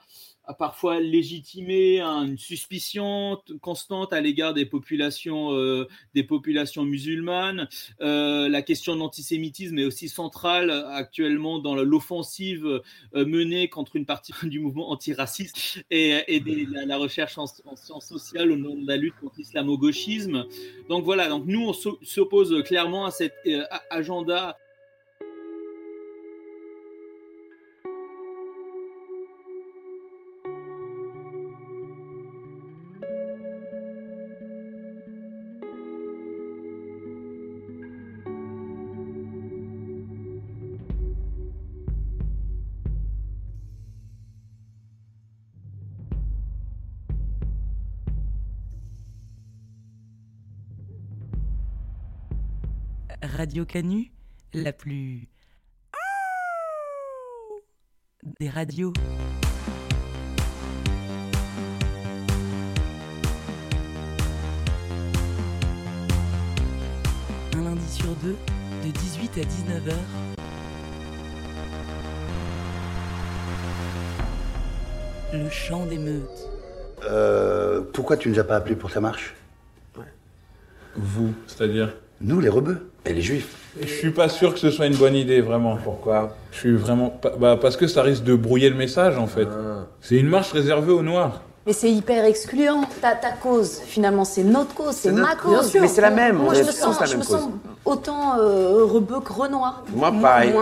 [0.57, 7.67] parfois légitimé une suspicion constante à l'égard des populations, euh, des populations musulmanes.
[8.01, 12.81] Euh, la question de l'antisémitisme est aussi centrale actuellement dans l'offensive
[13.15, 16.43] euh, menée contre une partie du mouvement antiraciste et, et
[16.85, 20.45] la, recherche en, sciences sociales au nom de la lutte contre l'islamo-gauchisme.
[20.89, 23.33] Donc voilà, donc nous on s'oppose clairement à cet
[23.89, 24.57] agenda
[53.51, 54.13] Radio Canu,
[54.53, 55.27] la plus
[58.39, 58.93] des radios.
[67.53, 68.37] Un lundi sur deux,
[68.85, 69.95] de 18 à 19h.
[75.33, 76.49] Le chant des meutes.
[77.03, 79.35] Euh, pourquoi tu ne nous as pas appelés pour ta marche?
[80.95, 81.93] Vous, c'est-à-dire?
[82.21, 83.55] Nous, les rebeux et les juifs.
[83.81, 85.77] Je suis pas sûr que ce soit une bonne idée, vraiment.
[85.77, 87.19] Pourquoi Je suis vraiment.
[87.39, 89.47] Bah, parce que ça risque de brouiller le message, en fait.
[89.49, 89.85] Ah.
[90.01, 91.41] C'est une marche réservée aux Noirs.
[91.65, 92.81] Mais c'est hyper excluant.
[93.01, 95.71] Ta, ta cause, finalement, c'est notre cause, c'est ma cause.
[95.79, 96.37] mais c'est la même.
[96.37, 97.49] Moi, je me sens, la même cause.
[97.85, 99.83] autant euh, rebeu que Renoir.
[99.95, 100.53] Moi, pareil.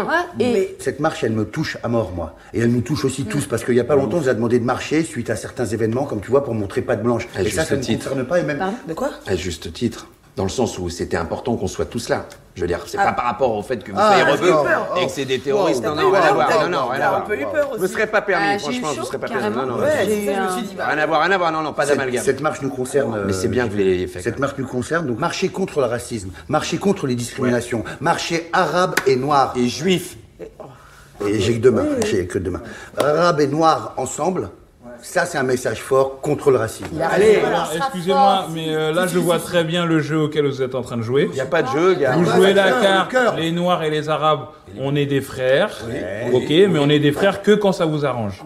[0.42, 0.76] Et...
[0.80, 2.36] Cette marche, elle me touche à mort, moi.
[2.54, 4.34] Et elle nous touche aussi tous, parce qu'il n'y a pas longtemps, on vous a
[4.34, 7.30] demandé de marcher suite à certains événements, comme tu vois, pour montrer pas de blanche.
[7.40, 8.40] et ça, ça ne concerne pas.
[8.40, 8.62] Et même...
[8.88, 10.08] De quoi À juste titre.
[10.40, 12.26] Dans le sens où c'était important qu'on soit tous là.
[12.56, 13.08] Je veux dire, c'est Ah.
[13.08, 14.54] pas par rapport au fait que vous Ah, soyez rebeux
[15.02, 15.84] et que c'est des terroristes.
[15.84, 15.96] Wow.
[15.96, 16.48] Non, non, rien à voir.
[16.48, 17.24] T'as Non, non, eu- rien à voir.
[17.26, 17.92] peu eu peur Vous aussi.
[17.94, 19.54] serez pas permis, Ah, franchement, vous chaud, serez pas permis.
[19.54, 21.52] Non, Ouais, me suis dit, bah, Rien à voir, rien à voir.
[21.52, 22.24] Non, non, pas d'amalgame.
[22.24, 23.22] Cette marche nous concerne.
[23.26, 24.22] Mais c'est bien que vous l'ayez fait.
[24.22, 25.08] Cette marche nous concerne.
[25.08, 29.52] Donc, marcher contre le racisme, marcher contre les discriminations, marcher arabe et noir.
[29.58, 30.16] Et juif.
[31.28, 31.86] Et j'ai que deux mains.
[32.06, 32.62] J'ai que deux mains.
[32.98, 34.52] Arabe et noir ensemble.
[35.02, 36.90] Ça, c'est un message fort contre le racisme.
[37.02, 40.76] Allez, alors, excusez-moi, mais euh, là, je vois très bien le jeu auquel vous êtes
[40.76, 41.28] en train de jouer.
[41.32, 42.16] Il n'y a pas de jeu, gars.
[42.18, 45.72] Vous jouez la carte, les Noirs et les Arabes, on est des frères.
[46.34, 48.44] Ok, mais on est des frères que quand ça vous arrange.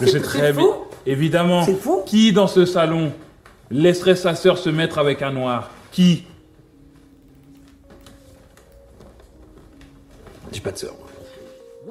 [0.00, 0.66] Je c'est- sais très bien.
[1.06, 1.66] Évidemment,
[2.06, 3.12] qui dans ce salon
[3.70, 5.70] laisserait sa sœur se mettre avec un Noir?
[5.90, 6.24] Qui?
[10.52, 10.92] J'ai pas de sœur.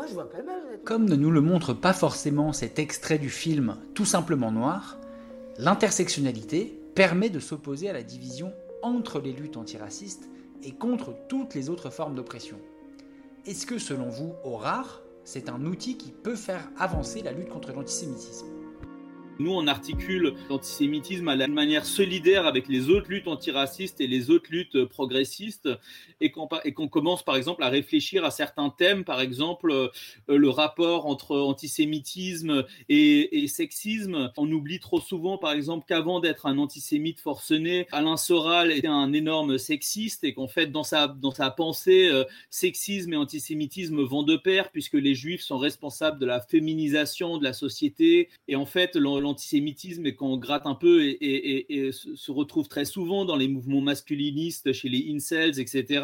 [0.04, 0.62] Moi, je vois pas mal.
[0.84, 4.98] Comme ne nous le montre pas forcément cet extrait du film Tout simplement noir,
[5.58, 10.28] l'intersectionnalité permet de s'opposer à la division entre les luttes antiracistes
[10.62, 12.58] et contre toutes les autres formes d'oppression.
[13.46, 17.48] Est-ce que selon vous, au rare, c'est un outil qui peut faire avancer la lutte
[17.48, 18.48] contre l'antisémitisme?
[19.39, 24.30] Nous, on articule l'antisémitisme à la manière solidaire avec les autres luttes antiracistes et les
[24.30, 25.70] autres luttes progressistes,
[26.24, 29.90] et qu'on commence par exemple à réfléchir à certains thèmes, par exemple euh,
[30.28, 34.32] le rapport entre antisémitisme et, sexisme.
[34.38, 39.12] On oublie trop souvent, par exemple, qu'avant d'être un antisémite forcené, Alain Soral était un
[39.14, 44.24] énorme sexiste, et qu'en fait, dans sa, dans sa pensée, euh, sexisme et antisémitisme vont
[44.24, 48.66] de pair, puisque les juifs sont responsables de la féminisation de la société, et en
[48.66, 53.48] fait, l'an- l'antisémitisme, quand on gratte un peu, et, se retrouve très souvent dans les
[53.48, 56.04] mouvements masculinistes, chez les incels, etc.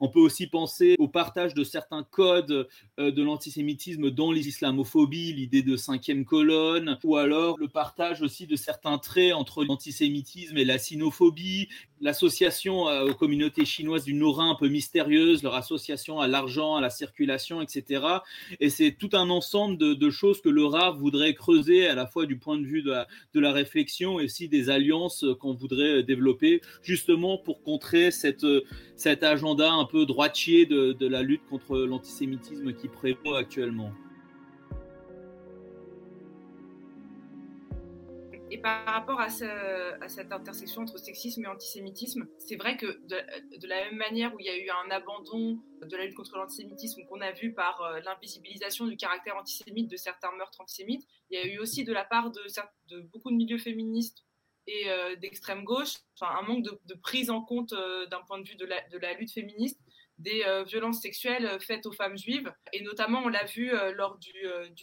[0.00, 2.68] On peut aussi penser au partage de certains codes
[2.98, 8.46] euh, de l'antisémitisme dans les islamophobies, l'idée de cinquième colonne, ou alors le partage aussi
[8.46, 11.68] de certains traits entre l'antisémitisme et la sinophobie,
[12.00, 16.80] l'association euh, aux communautés chinoises du Nord-Rhin un peu mystérieuse, leur association à l'argent, à
[16.80, 18.02] la circulation, etc.
[18.60, 20.62] Et c'est tout un ensemble de, choses que le
[20.96, 24.68] voudrait creuser à la fois du point de vue de la, réflexion et aussi des
[24.70, 28.64] alliances euh, qu'on voudrait développer justement pour contrer cette, euh,
[28.96, 33.92] cet agenda un peu droitier de la lutte contre l'antisémitisme qui prévaut actuellement.
[38.50, 42.86] Et par rapport à, ce- à cette intersection entre sexisme et antisémitisme, c'est vrai que
[43.06, 46.36] de, la même manière où il y a eu un abandon de la lutte contre
[46.36, 51.38] l'antisémitisme qu'on a vu par euh, l'invisibilisation du caractère antisémite de certains meurtres antisémites, il
[51.38, 54.24] y a eu aussi de la part de, beaucoup de milieux féministes
[54.66, 58.56] et euh, d'extrême gauche, un manque de, prise en compte euh, d'un point de vue
[58.56, 59.78] de la lutte féministe
[60.18, 62.52] des euh, violences sexuelles euh, faites aux femmes juives.
[62.72, 64.32] Et notamment, on l'a vu euh, lors du,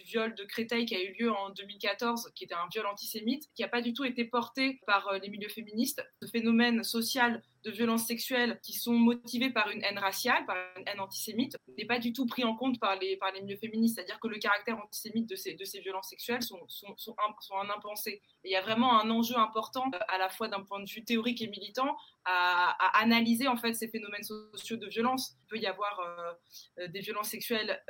[0.05, 3.61] viol de Créteil qui a eu lieu en 2014, qui était un viol antisémite, qui
[3.61, 6.03] n'a pas du tout été porté par les milieux féministes.
[6.21, 10.87] Ce phénomène social de violences sexuelles qui sont motivées par une haine raciale, par une
[10.87, 13.95] haine antisémite, n'est pas du tout pris en compte par les, par les milieux féministes.
[13.95, 17.33] C'est-à-dire que le caractère antisémite de ces, de ces violences sexuelles sont, sont, sont, un,
[17.41, 18.21] sont un impensé.
[18.43, 21.03] Il y a vraiment un enjeu important, euh, à la fois d'un point de vue
[21.03, 25.33] théorique et militant, à, analyser en fait ces phénomènes sociaux de violence.
[25.41, 26.33] Il peut y avoir euh,
[26.79, 27.83] euh, des violences sexuelles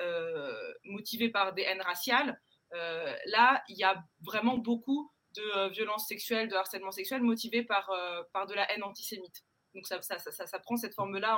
[0.86, 2.40] motivées par des haines raciales.
[2.72, 7.90] Là, il y a vraiment beaucoup de violences sexuelles, de harcèlement sexuel motivées par,
[8.34, 9.44] par de la haine antisémite.
[9.76, 10.00] Donc ça,
[10.60, 11.38] prend cette forme-là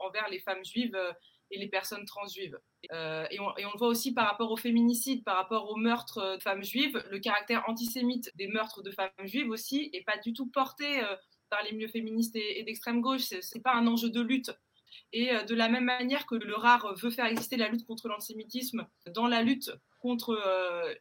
[0.00, 1.12] envers les femmes juives euh,
[1.50, 2.58] et les personnes transjuives.
[2.92, 6.42] Euh, et, on, le voit aussi par rapport au féminicide, par rapport aux meurtres de
[6.42, 10.46] femmes juives, le caractère antisémite des meurtres de femmes juives aussi est pas du tout
[10.46, 11.16] porté euh,
[11.48, 13.22] par les milieux féministes et, d'extrême gauche.
[13.22, 14.52] C'est c'est pas un enjeu de lutte.
[15.12, 18.86] Et de la même manière que le RAR veut faire exister la lutte contre l'antisémitisme
[19.06, 20.38] dans la lutte contre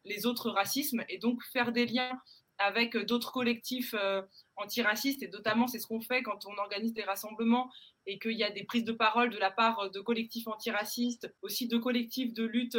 [0.06, 2.18] les autres racismes et donc faire des liens
[2.60, 4.22] avec euh, d'autres collectifs euh,
[4.56, 7.72] antiracistes et notamment c'est ce qu'on fait quand on organise des rassemblements
[8.06, 11.34] et qu'il y a des prises de parole de la part euh, de collectifs antiracistes,
[11.41, 12.78] aussi de collectifs de lutte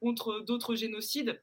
[0.00, 1.42] contre d'autres génocides.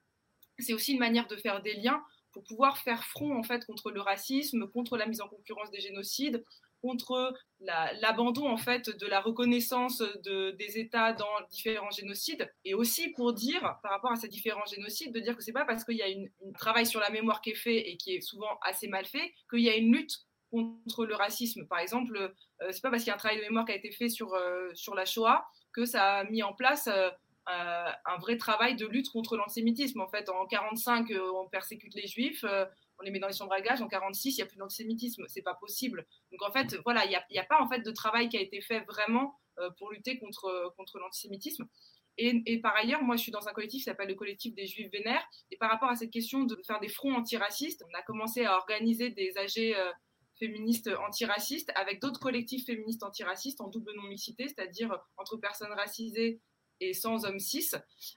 [0.60, 3.91] C'est aussi une manière de faire des liens pour pouvoir faire front en fait contre
[3.91, 6.44] le racisme, contre la mise en concurrence des génocides,
[6.82, 12.74] contre la- l'abandon en fait de la reconnaissance de- des États dans différents génocides, et
[12.74, 15.84] aussi pour dire par rapport à ces différents génocides, de dire que c'est pas parce
[15.86, 18.58] qu'il y a un travail sur la mémoire qui est fait et qui est souvent
[18.63, 20.15] assez mal fait qu'il y a une lutte
[20.50, 21.65] contre le racisme.
[21.67, 23.76] Par exemple, euh, c'est pas parce qu'il y a un travail de mémoire qui a
[23.76, 27.10] été fait sur, euh, la Shoah que ça a mis en place euh,
[27.50, 30.00] euh, un vrai travail de lutte contre l'antisémitisme.
[30.02, 32.44] En fait, en 45, euh, on persécute les juifs,
[33.02, 33.82] on les met dans les chambres à.
[33.82, 35.26] En 46, il n'y a plus d'antisémitisme.
[35.28, 36.06] C'est pas possible.
[36.32, 38.38] Donc en fait, voilà, il n'y a, y a pas en fait de travail qui
[38.38, 41.68] a été fait vraiment euh, pour lutter contre, contre l'antisémitisme.
[42.18, 44.68] Et, et par ailleurs, moi, je suis dans un collectif qui s'appelle le collectif des
[44.68, 45.24] Juifs vénères.
[45.50, 48.58] Et par rapport à cette question de faire des fronts antiracistes, on a commencé à
[48.58, 49.92] organiser des AG euh,
[50.38, 56.42] féministes antiracistes avec d'autres collectifs féministes antiracistes en double non-mixité, c'est-à-dire entre personnes racisées
[56.82, 57.72] et sans hommes cis,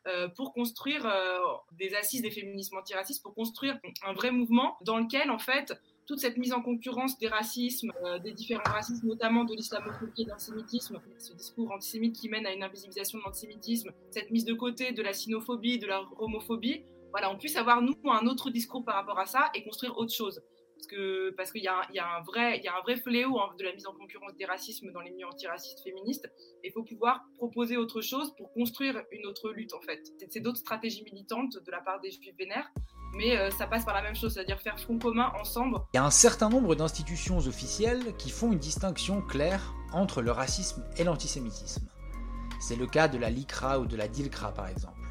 [0.07, 1.39] euh, pour construire euh,
[1.79, 5.75] des assises des féminismes antiracistes, pour construire un vrai mouvement dans lequel, en fait,
[6.07, 10.25] toute cette mise en concurrence des racismes, euh, des différents racismes, notamment de l'islamophobie et
[10.25, 14.55] de l'antisémitisme, ce discours antisémite qui mène à une invisibilisation de l'antisémitisme, cette mise de
[14.55, 18.85] côté de la sinophobie, de la homophobie, voilà, on puisse avoir, nous, un autre discours
[18.85, 20.43] par rapport à ça et construire autre chose
[20.75, 24.35] parce que parce qu'il y, a un vrai fléau hein, de la mise en concurrence
[24.37, 26.29] des racismes dans les milieux antiracistes féministes.
[26.63, 30.03] Il faut pouvoir proposer autre chose pour construire une autre lutte en fait.
[30.31, 32.71] C'est d'autres stratégies militantes de la part des juifs vénères,
[33.15, 35.79] mais euh, ça passe par la même chose, c'est-à-dire faire front commun ensemble.
[35.93, 40.33] Il y a un certain nombre d'institutions officielles qui font une distinction claire entre le
[40.33, 41.89] racisme et l'antisémitisme.
[42.61, 45.04] C'est le cas de la LICRA ou de la DILCRA par exemple.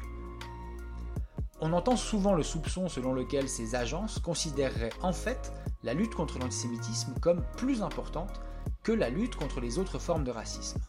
[1.60, 5.52] On entend souvent le soupçon selon lequel ces agences considéreraient en fait
[5.84, 8.40] la lutte contre l'antisémitisme comme plus importante
[8.82, 10.80] que la lutte contre les autres formes de racisme.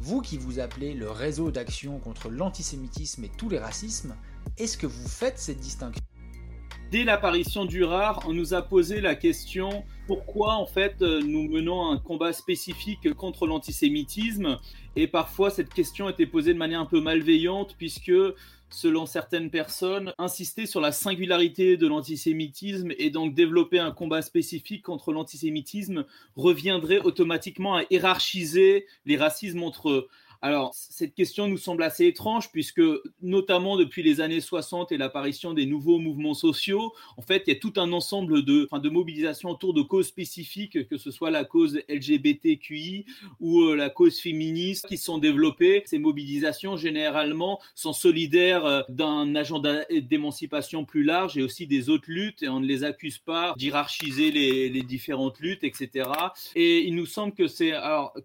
[0.00, 4.16] Vous qui vous appelez le réseau d'action contre l'antisémitisme et tous les racismes,
[4.58, 6.02] est-ce que vous faites cette distinction?
[6.90, 11.90] Dès l'apparition du rare, on nous a posé la question pourquoi en fait nous menons
[11.90, 14.58] un combat spécifique contre l'antisémitisme?
[14.96, 18.12] Et parfois cette question était posée de manière un peu malveillante puisque
[18.74, 24.82] selon certaines personnes, insister sur la singularité de l'antisémitisme et donc développer un combat spécifique
[24.82, 30.08] contre l'antisémitisme reviendrait automatiquement à hiérarchiser les racismes entre.
[30.44, 32.82] Alors, cette question nous semble assez étrange puisque,
[33.22, 37.56] notamment depuis les années 60 et l'apparition des nouveaux mouvements sociaux, en fait, il y
[37.56, 41.30] a tout un ensemble de, enfin, de mobilisations autour de causes spécifiques, que ce soit
[41.30, 43.06] la cause LGBTQI
[43.40, 45.82] ou euh, la cause féministe, qui sont développées.
[45.86, 52.10] Ces mobilisations, généralement, sont solidaires euh, d'un agenda d'émancipation plus large et aussi des autres
[52.10, 56.10] luttes, et on ne les accuse pas d'hierarchiser les, différentes luttes, etc.
[56.54, 57.72] Et il nous semble que c'est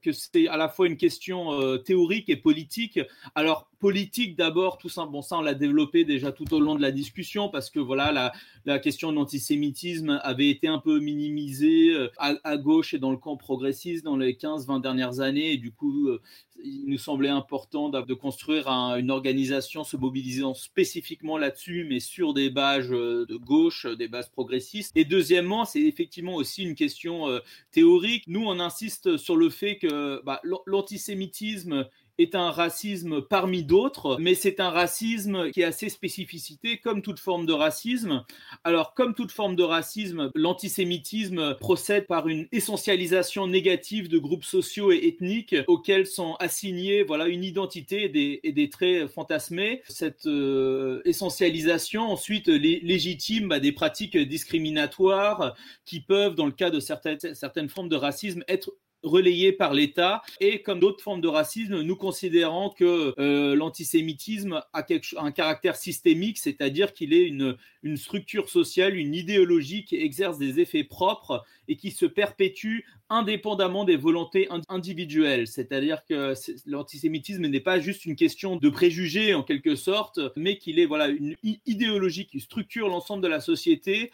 [0.02, 3.00] que c'est à la fois une question euh, théorique et politique.
[3.36, 6.82] Alors, politique d'abord, tout ça, bon, ça, on l'a développé déjà tout au long de
[6.82, 8.34] la discussion parce que voilà,
[8.66, 13.18] la, question de l'antisémitisme avait été un peu minimisée euh, à, gauche et dans le
[13.18, 15.54] camp progressiste dans les 15-20 dernières années.
[15.54, 16.22] Et du coup, euh,
[16.64, 22.34] il nous semblait important de, construire un, une organisation se mobilisant spécifiquement là-dessus, mais sur
[22.34, 24.92] des bases euh, de gauche, des bases progressistes.
[24.96, 27.28] Et deuxièmement, c'est effectivement aussi une question
[27.72, 28.26] théorique.
[28.28, 31.88] Nous, on insiste sur le fait que bah, l'antisémitisme
[32.20, 37.20] est un racisme parmi d'autres, mais c'est un racisme qui a ses spécificités, comme toute
[37.20, 38.26] forme de racisme.
[38.64, 44.92] Alors, comme toute forme de racisme, l'antisémitisme procède par une essentialisation négative de groupes sociaux
[44.92, 48.12] et ethniques auxquels sont assignés voilà, une identité
[48.44, 49.82] et des, traits fantasmés.
[49.88, 55.56] Cette euh, essentialisation ensuite lé légitime bah, des pratiques discriminatoires
[55.86, 60.22] qui peuvent, dans le cas de certaines, certaines formes de racisme, être relayé par l'État
[60.40, 64.86] et comme d'autres formes de racisme, nous considérons que euh, l'antisémitisme a
[65.18, 70.60] un caractère systémique, c'est-à-dire qu'il est une, une structure sociale, une idéologie qui exerce des
[70.60, 75.48] effets propres et qui se perpétue indépendamment des volontés individuelles.
[75.48, 76.34] C'est-à-dire que
[76.66, 81.08] l'antisémitisme n'est pas juste une question de préjugés en quelque sorte, mais qu'il est voilà
[81.08, 81.36] une
[81.66, 84.12] idéologie qui structure l'ensemble de la société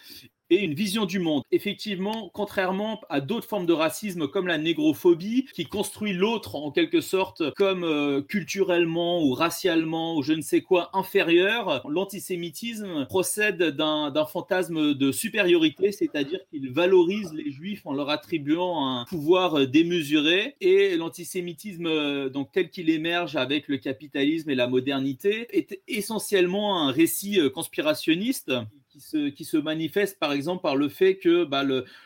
[0.49, 1.43] et une vision du monde.
[1.51, 7.01] Effectivement, contrairement à d'autres formes de racisme comme la négrophobie, qui construit l'autre en quelque
[7.01, 14.25] sorte comme euh, culturellement ou racialement ou je ne sais quoi inférieur, l'antisémitisme procède d'un
[14.25, 20.95] fantasme de supériorité, c'est-à-dire qu'il valorise les juifs en leur attribuant un pouvoir démesuré et
[20.95, 26.91] l'antisémitisme euh, donc tel qu'il émerge avec le capitalisme et la modernité est essentiellement un
[26.91, 28.51] récit euh, conspirationniste
[28.95, 31.63] qui se, qui se manifeste par exemple par le fait que bah,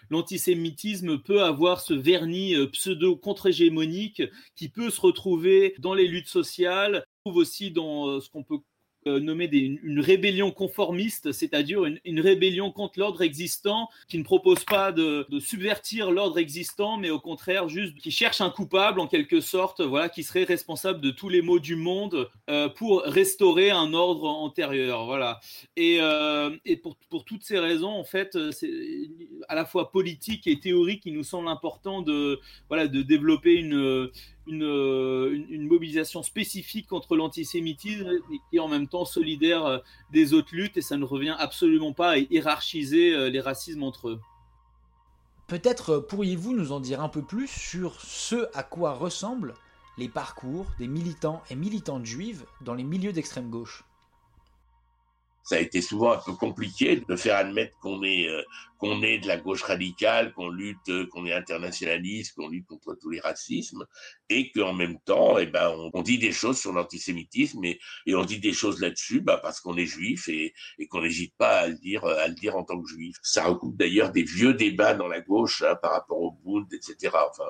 [0.09, 4.23] l'antisémitisme peut avoir ce vernis euh, pseudo-contre-hégémonique
[4.55, 8.57] qui peut se retrouver dans les luttes sociales, trouve aussi dans euh, ce qu'on peut
[9.07, 14.91] euh, nommer une, rébellion conformiste, c'est-à-dire une, rébellion contre l'ordre existant qui ne propose pas
[14.91, 19.79] de, subvertir l'ordre existant, mais au contraire juste qui cherche un coupable en quelque sorte,
[19.79, 24.25] voilà, qui serait responsable de tous les maux du monde euh, pour restaurer un ordre
[24.27, 25.39] antérieur, voilà.
[25.77, 26.49] Et, euh,
[27.09, 28.69] pour, toutes ces raisons, en fait, c'est
[29.47, 34.09] à la fois politique et théorique, il nous semble important de, voilà, de développer une
[34.49, 39.77] une, une, une, mobilisation spécifique contre l'antisémitisme et qui est en même temps solidaire euh,
[40.11, 44.09] des autres luttes et ça ne revient absolument pas à hiérarchiser euh, les racismes entre
[44.09, 44.19] eux.
[45.47, 49.55] Peut-être pourriez-vous nous en dire un peu plus sur ce à quoi ressemblent
[49.97, 53.83] les parcours des militants et militantes juives dans les milieux d'extrême gauche?
[55.49, 58.43] Ça a été souvent un peu compliqué de faire admettre qu'on est euh,
[58.77, 62.93] qu'on est de la gauche radicale, qu'on lutte, euh, qu'on est internationaliste, qu'on lutte contre
[62.93, 63.83] tous les racismes,
[64.29, 67.79] et qu'en même temps, eh ben, on, dit des choses sur l'antisémitisme et,
[68.13, 70.53] on dit des choses là-dessus, bah, parce qu'on est juif et,
[70.87, 73.17] qu'on n'hésite pas à le dire, à le dire en tant que juif.
[73.23, 77.11] Ça recoupe d'ailleurs des vieux débats dans la gauche hein, par rapport au Bund, etc.
[77.27, 77.43] Enfin,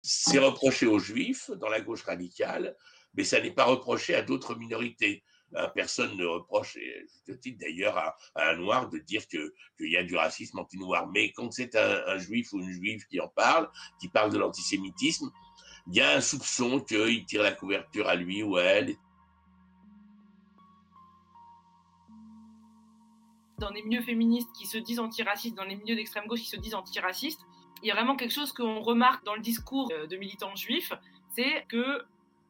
[0.00, 2.74] c'est reproché aux juifs dans la gauche radicale,
[3.12, 5.22] mais ça n'est pas reproché à d'autres minorités.
[5.56, 9.96] Euh, personne ne reproche, et je titre d'ailleurs à, un noir de dire qu'il y
[9.96, 11.08] a du racisme anti-noir.
[11.12, 13.70] Mais quand c'est un, juif ou une juive qui en parle,
[14.00, 15.30] qui parle de l'antisémitisme,
[15.86, 18.96] il y a un soupçon qu'il tire la couverture à lui ou à elle.
[23.58, 26.56] Dans les milieux féministes qui se disent antiracistes, dans les milieux d'extrême gauche qui se
[26.56, 27.40] disent antiracistes,
[27.82, 30.92] il y a vraiment quelque chose qu'on remarque dans le discours euh, de militants juifs,
[31.36, 32.02] c'est que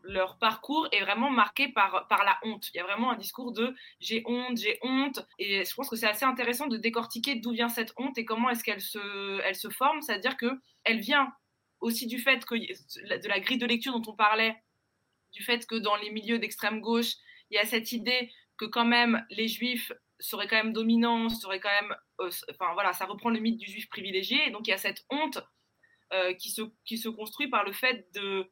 [0.05, 2.71] leur parcours est vraiment marqué par, par la honte.
[2.73, 5.27] Il y a vraiment un discours de j'ai honte, j'ai honte.
[5.39, 8.51] Et je pense que c'est assez intéressant de décortiquer d'où vient cette honte et comment
[8.51, 10.03] est-ce qu'elle se, elle se forme.
[10.03, 11.33] C'est-à-dire qu'elle vient
[11.81, 14.57] aussi du fait que, de la grille de lecture dont on parlait,
[15.33, 17.15] du fait que dans les milieux d'extrême gauche,
[17.51, 21.61] il y a cette idée que quand même les juifs seraient quand même dominants, seraient
[21.61, 21.95] quand même...
[22.21, 24.47] Euh, enfin voilà, ça reprend le mythe du juif privilégié.
[24.47, 25.41] Et donc il y a cette honte
[26.13, 28.51] euh, qui, se, qui se construit par le fait de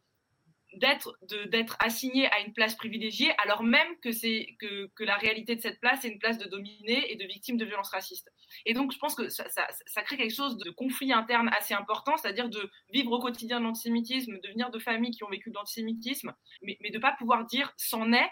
[0.75, 6.09] d'être assigné à une place privilégiée alors même que la réalité de cette place est
[6.09, 8.31] une place de dominé et de victime de violences racistes.
[8.67, 12.49] Et donc je pense que ça crée quelque chose de conflit interne assez important c'est-à-dire
[12.49, 16.35] de vivre au quotidien de l'antisémitisme de venir de familles qui ont vécu de l'antisémitisme
[16.63, 18.31] mais, mais de pas pouvoir dire c'en est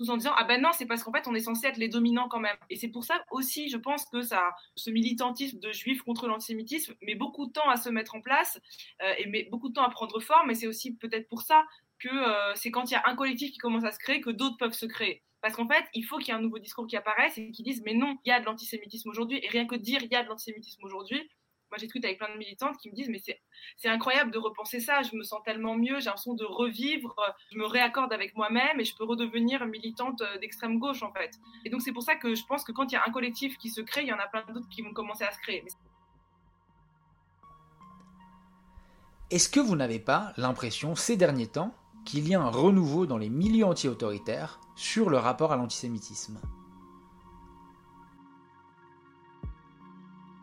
[0.00, 1.88] tout en disant ah ben non c'est parce qu'en fait on est censé être les
[1.88, 2.56] dominants quand même.
[2.70, 6.94] Et c'est pour ça aussi je pense que ça ce militantisme de juifs contre l'antisémitisme
[7.02, 8.58] met beaucoup de temps à se mettre en place
[9.02, 10.50] euh, et met beaucoup de temps à prendre forme.
[10.50, 11.66] Et c'est aussi peut-être pour ça
[11.98, 14.30] que euh, c'est quand il y a un collectif qui commence à se créer que
[14.30, 15.22] d'autres peuvent se créer.
[15.42, 17.62] Parce qu'en fait, il faut qu'il y ait un nouveau discours qui apparaisse et qui
[17.62, 19.38] dise mais non, il y a de l'antisémitisme aujourd'hui.
[19.42, 21.28] Et rien que dire il y a de l'antisémitisme aujourd'hui,
[21.70, 23.20] moi, j'ai tweeté avec plein de militantes qui me disent Mais
[23.76, 27.14] c'est incroyable de repenser ça, je me sens tellement mieux, j'ai l'impression de revivre,
[27.52, 31.38] je me réaccorde avec moi-même et je peux redevenir militante euh, d'extrême gauche, en fait.
[31.64, 33.56] Et donc, c'est pour ça que je pense que quand il y a un collectif
[33.58, 35.64] qui se crée, il y en a plein d'autres qui vont commencer à se créer.
[39.30, 41.72] Est-ce que vous n'avez pas l'impression, ces derniers temps,
[42.04, 46.40] qu'il y a un renouveau dans les milieux anti-autoritaires sur le rapport à l'antisémitisme?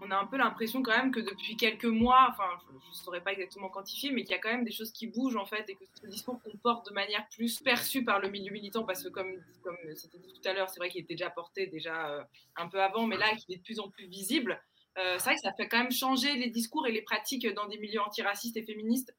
[0.07, 3.21] On a un peu l'impression quand même que depuis quelques mois, enfin, je ne saurais
[3.21, 5.69] pas exactement quantifier, mais qu'il y a quand même des choses qui bougent en fait
[5.69, 9.09] et que ce discours comporte de manière plus perçue par le milieu militant parce que
[9.09, 12.23] comme comme c'était dit tout à l'heure, c'est vrai qu'il était déjà porté déjà euh,
[12.55, 14.61] un peu avant, mais là qu'il est de plus en plus visible.
[14.97, 17.67] Euh, c'est vrai que ça fait quand même changer les discours et les pratiques dans
[17.67, 19.13] des milieux antiracistes et féministes.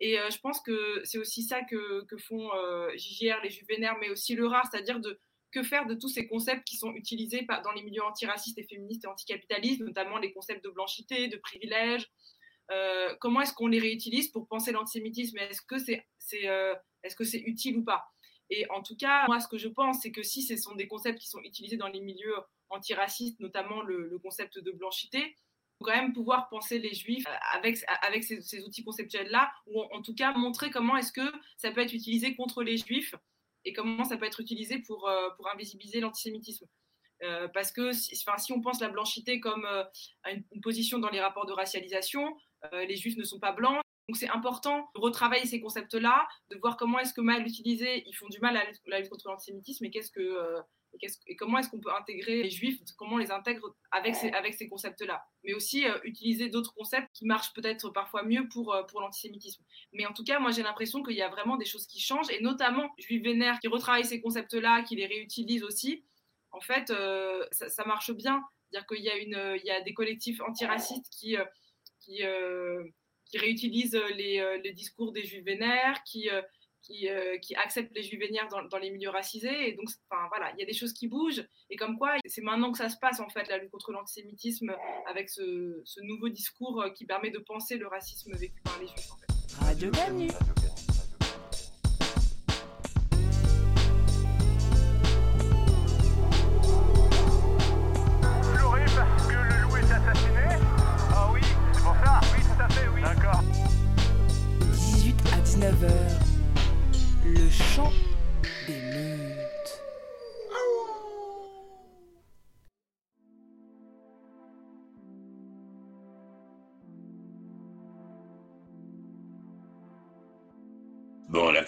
[0.00, 2.50] Et euh, je pense que c'est aussi ça que, font
[2.96, 5.20] JGR, les Juvénaires, mais aussi le rare, c'est-à-dire de
[5.52, 9.04] que faire de tous ces concepts qui sont utilisés dans les milieux antiracistes et féministes
[9.04, 12.10] et anticapitalistes, notamment les concepts de blanchité, de privilège
[12.70, 15.38] euh, Comment est-ce qu'on les réutilise pour penser l'antisémitisme?
[15.38, 16.04] Est-ce que c'est
[16.48, 18.02] euh, est -ce c'est utile ou pas?
[18.50, 20.86] Et en tout cas, moi, ce que je pense, c'est que si ce sont des
[20.86, 22.36] concepts qui sont utilisés dans les milieux
[22.68, 25.36] antiracistes, notamment le, concept de blanchité,
[25.80, 27.78] quand même pouvoir penser les juifs avec,
[28.24, 32.36] ces, outils conceptuels-là, ou en, tout cas montrer comment est-ce que ça peut être utilisé
[32.36, 33.14] contre les juifs
[33.64, 36.66] et comment ça peut être utilisé pour, euh, pour invisibiliser l'antisémitisme.
[37.22, 39.84] Euh, parce que si, on pense la blanchité comme euh,
[40.26, 42.36] une, position dans les rapports de racialisation,
[42.72, 43.80] les juifs ne sont pas blancs.
[44.08, 48.14] Donc c'est important de retravailler ces concepts-là, de voir comment est-ce que mal utilisés, ils
[48.14, 50.62] font du mal à la lutte contre l'antisémitisme et qu'est-ce que
[51.00, 55.24] et, comment est-ce qu'on peut intégrer les juifs, comment on les intègre avec ces, concepts-là.
[55.44, 59.64] Mais aussi euh, utiliser d'autres concepts qui marchent peut-être parfois mieux pour, euh, pour l'antisémitisme.
[59.92, 62.30] Mais en tout cas, moi j'ai l'impression qu'il y a vraiment des choses qui changent,
[62.30, 66.04] et notamment Juifs vénères qui retravaillent ces concepts-là, qui les réutilisent aussi.
[66.50, 68.42] En fait, euh, ça, marche bien.
[68.70, 71.36] C'est-à-dire qu'il y, a y a des collectifs antiracistes qui
[73.34, 76.28] réutilisent les, les, discours des Juifs vénères, qui
[76.82, 78.20] qui, euh, qui acceptent les juifs
[78.50, 79.68] dans, dans, les milieux racisés.
[79.68, 81.46] Et donc, enfin, voilà, il y a des choses qui bougent.
[81.70, 84.74] Et comme quoi, c'est maintenant que ça se passe, en fait, la lutte contre l'antisémitisme,
[85.06, 88.86] avec ce, ce, nouveau discours euh, qui permet de penser le racisme vécu par les
[88.86, 89.10] juifs.
[89.12, 89.64] En fait.
[89.64, 90.28] Radio Canu.
[101.14, 101.40] Ah oui,
[101.72, 103.02] c'est pour ça Oui, tout à fait, oui.
[103.02, 103.42] D'accord.
[104.72, 106.31] 18 à 19h.
[107.34, 107.90] Le chant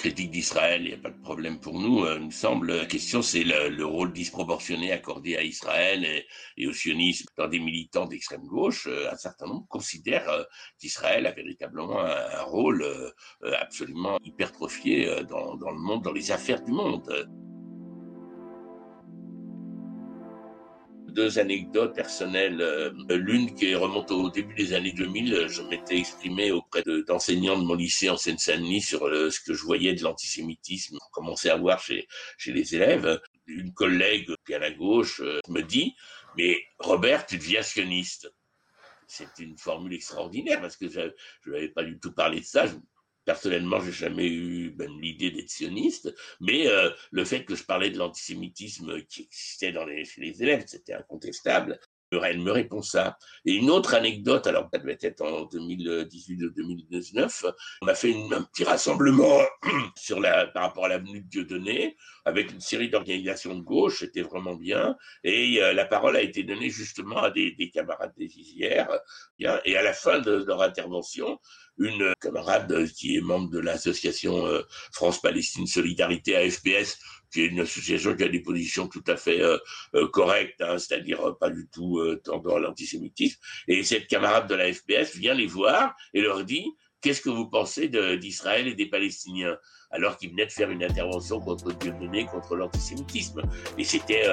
[0.05, 2.76] critique d'Israël, il n'y a pas de problème pour nous, euh, il me semble.
[2.76, 6.05] La question, c'est le, rôle disproportionné accordé à Israël
[6.59, 7.24] et, au sionisme.
[7.38, 10.42] Dans des militants d'extrême gauche, euh, un certain nombre considèrent euh,
[10.78, 12.84] qu'Israël a véritablement un, rôle
[13.59, 17.09] absolument hypertrophié dans le monde, dans les affaires du monde.
[21.14, 22.60] Deux anecdotes personnelles.
[22.60, 27.64] Euh, l'une qui remonte au début des années 2000, je m'étais exprimé auprès d'enseignants de,
[27.64, 32.06] mon lycée en Seine-Saint-Denis sur ce que je voyais de l'antisémitisme commençait à voir chez,
[32.46, 33.20] les élèves.
[33.46, 35.94] Une collègue, bien à gauche, euh, me dit,
[36.36, 38.32] mais Robert, tu deviens sioniste.
[39.06, 41.00] C'est une formule extraordinaire parce que je
[41.46, 42.66] n'avais pas du tout parlé de ça.
[43.25, 47.91] Personnellement, j'ai jamais eu même l'idée d'être sioniste, mais euh, le fait que je parlais
[47.91, 51.79] de l'antisémitisme qui existait dans les, chez les élèves, c'était incontestable.
[52.22, 53.18] Elle me répond ça.
[53.45, 57.47] Et une autre anecdote, alors ça devait être en 2018 ou 2019,
[57.83, 59.41] on a fait un petit rassemblement
[59.97, 64.22] sur la, par rapport à l'avenue de Dieudonné, avec une série d'organisations de gauche, c'était
[64.22, 68.39] vraiment bien, et euh, la parole a été donnée justement à des, des camarades des
[68.39, 68.89] Isières,
[69.39, 71.39] et à la fin de leur intervention,
[71.79, 74.62] une camarade qui est membre de l'association euh,
[74.93, 76.99] France-Palestine Solidarité AFPS,
[77.33, 79.59] qui est une association qui a des positions tout à fait euh,
[79.95, 83.41] euh, correctes, hein, c'est-à-dire pas du tout tendant à l'antisémitisme.
[83.68, 87.51] Et cette camarade de la FPS vient les voir et leur dit Qu'est-ce que vous
[87.51, 89.59] pensez d'Israël et des Palestiniens?
[89.91, 93.43] Alors qu'ils venaient de faire une intervention contre Dieudonné, contre l'antisémitisme.
[93.77, 94.25] Et c'était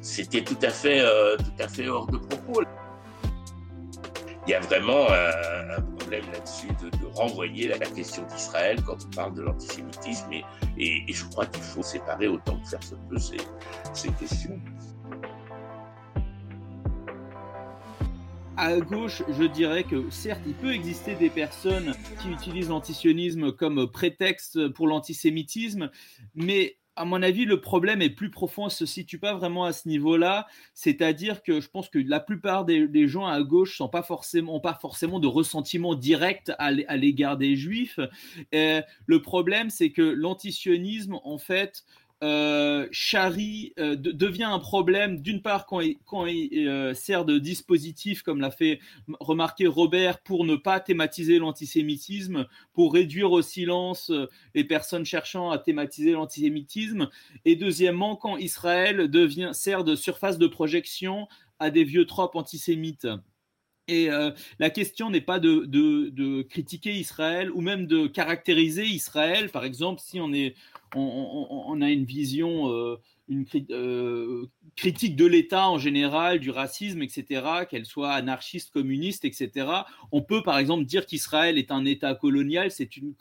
[0.00, 1.04] c'était tout à fait
[1.36, 2.62] tout à fait hors de propos
[4.46, 9.34] il y a vraiment un, problème là-dessus de, renvoyer la, question d'Israël quand on parle
[9.34, 10.30] de l'antisémitisme
[10.78, 13.36] et, je crois qu'il faut séparer autant que faire se peut ces,
[13.92, 14.60] ces questions.
[18.60, 23.90] à gauche, je dirais que certes, il peut exister des personnes qui utilisent l'antisionisme comme
[23.90, 25.90] prétexte pour l'antisémitisme,
[26.34, 29.88] mais à mon avis, le problème est plus profond, se situe pas vraiment à ce
[29.88, 30.46] niveau-là.
[30.74, 34.74] C'est-à-dire que je pense que la plupart des, gens à gauche n'ont pas forcément, pas
[34.74, 37.98] forcément de ressentiment direct à l'égard des juifs.
[38.52, 41.84] le problème, c'est que l'antisionisme, en fait,
[42.22, 42.86] euh,
[43.78, 48.40] euh, devient un problème d'une part quand il, quand il euh, sert de dispositif, comme
[48.40, 48.80] l'a fait
[49.20, 55.50] remarquer Robert, pour ne pas thématiser l'antisémitisme, pour réduire au silence euh, les personnes cherchant
[55.50, 57.08] à thématiser l'antisémitisme,
[57.44, 61.26] et deuxièmement quand Israël devient sert de surface de projection
[61.58, 63.06] à des vieux tropes antisémites.
[63.90, 64.08] Et
[64.60, 69.50] la question n'est pas de, de, de, critiquer Israël ou même de caractériser Israël.
[69.50, 70.32] Par exemple, si on
[71.82, 77.86] a une vision, euh, une euh, critique de l'État en général, du racisme, etc., qu'elle
[77.86, 79.66] soit anarchiste, communiste, etc.
[80.12, 83.14] On peut par exemple dire qu'Israël est un État colonial, c'est une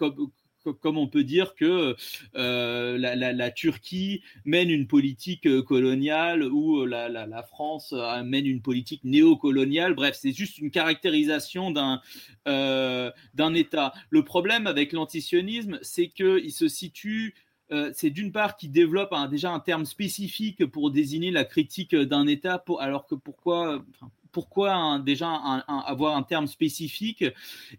[0.81, 1.95] comme on peut dire que
[2.35, 7.93] euh, la, Turquie mène une politique coloniale ou la, France
[8.23, 9.93] mène une politique néocoloniale.
[9.93, 13.93] Bref, c'est juste une caractérisation d'un État.
[14.09, 17.33] Le problème avec l'antisionisme, c'est qu'il se situe
[17.71, 22.25] euh, c'est d'une part qui développe déjà un terme spécifique pour désigner la critique d'un
[22.25, 23.83] État, alors que pourquoi,
[24.31, 27.23] pourquoi déjà avoir un terme spécifique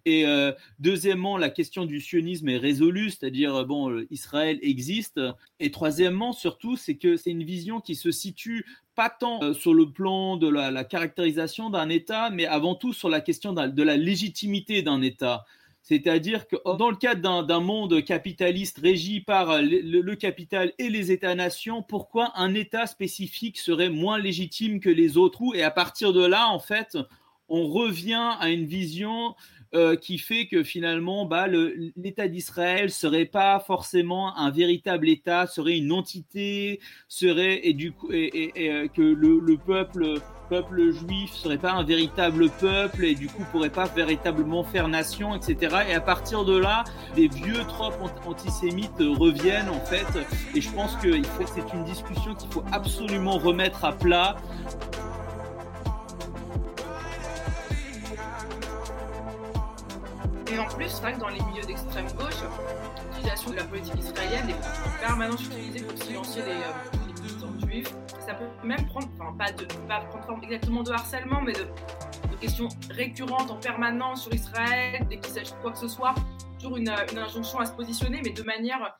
[0.04, 5.20] Et euh, deuxièmement, la question du sionisme est résolue, c'est-à-dire bon, Israël existe.
[5.58, 9.72] Et troisièmement, surtout, c'est que c'est une vision qui se situe pas tant euh, sur
[9.72, 13.96] le plan de la, caractérisation d'un État, mais avant tout sur la question de la
[13.96, 15.44] légitimité d'un État.
[15.82, 20.90] C'est-à-dire que oh, dans le cadre d'un monde capitaliste régi par euh, le, capital et
[20.90, 25.40] les États-nations, pourquoi un État spécifique serait moins légitime que les autres?
[25.54, 26.98] Et à partir de là, en fait,
[27.48, 29.34] on revient à une vision
[29.74, 31.46] euh, qui fait que finalement, bah,
[31.96, 38.10] l'État d'Israël serait pas forcément un véritable État, serait une entité, serait et du coup
[38.10, 43.28] et, euh, que le, le peuple peuple juif serait pas un véritable peuple et du
[43.28, 45.76] coup pourrait pas véritablement faire nation, etc.
[45.88, 46.82] Et à partir de là,
[47.14, 50.06] des vieux tropes antisémites reviennent en fait.
[50.56, 51.22] Et je pense que
[51.54, 54.36] c'est une discussion qu'il faut absolument remettre à plat.
[60.52, 62.34] Et en plus, c'est vrai que dans les milieux d'extrême gauche,
[63.06, 66.90] l'utilisation de la politique israélienne est en permanence utilisée pour silencier les, euh,
[68.26, 71.66] ça peut même prendre, enfin pas, de, pas prendre forme exactement de harcèlement, mais de,
[72.40, 76.14] questions récurrentes en permanence sur Israël, dès qu'il s'agit de quoi que ce soit,
[76.58, 78.96] toujours une, une, injonction à se positionner, mais de manière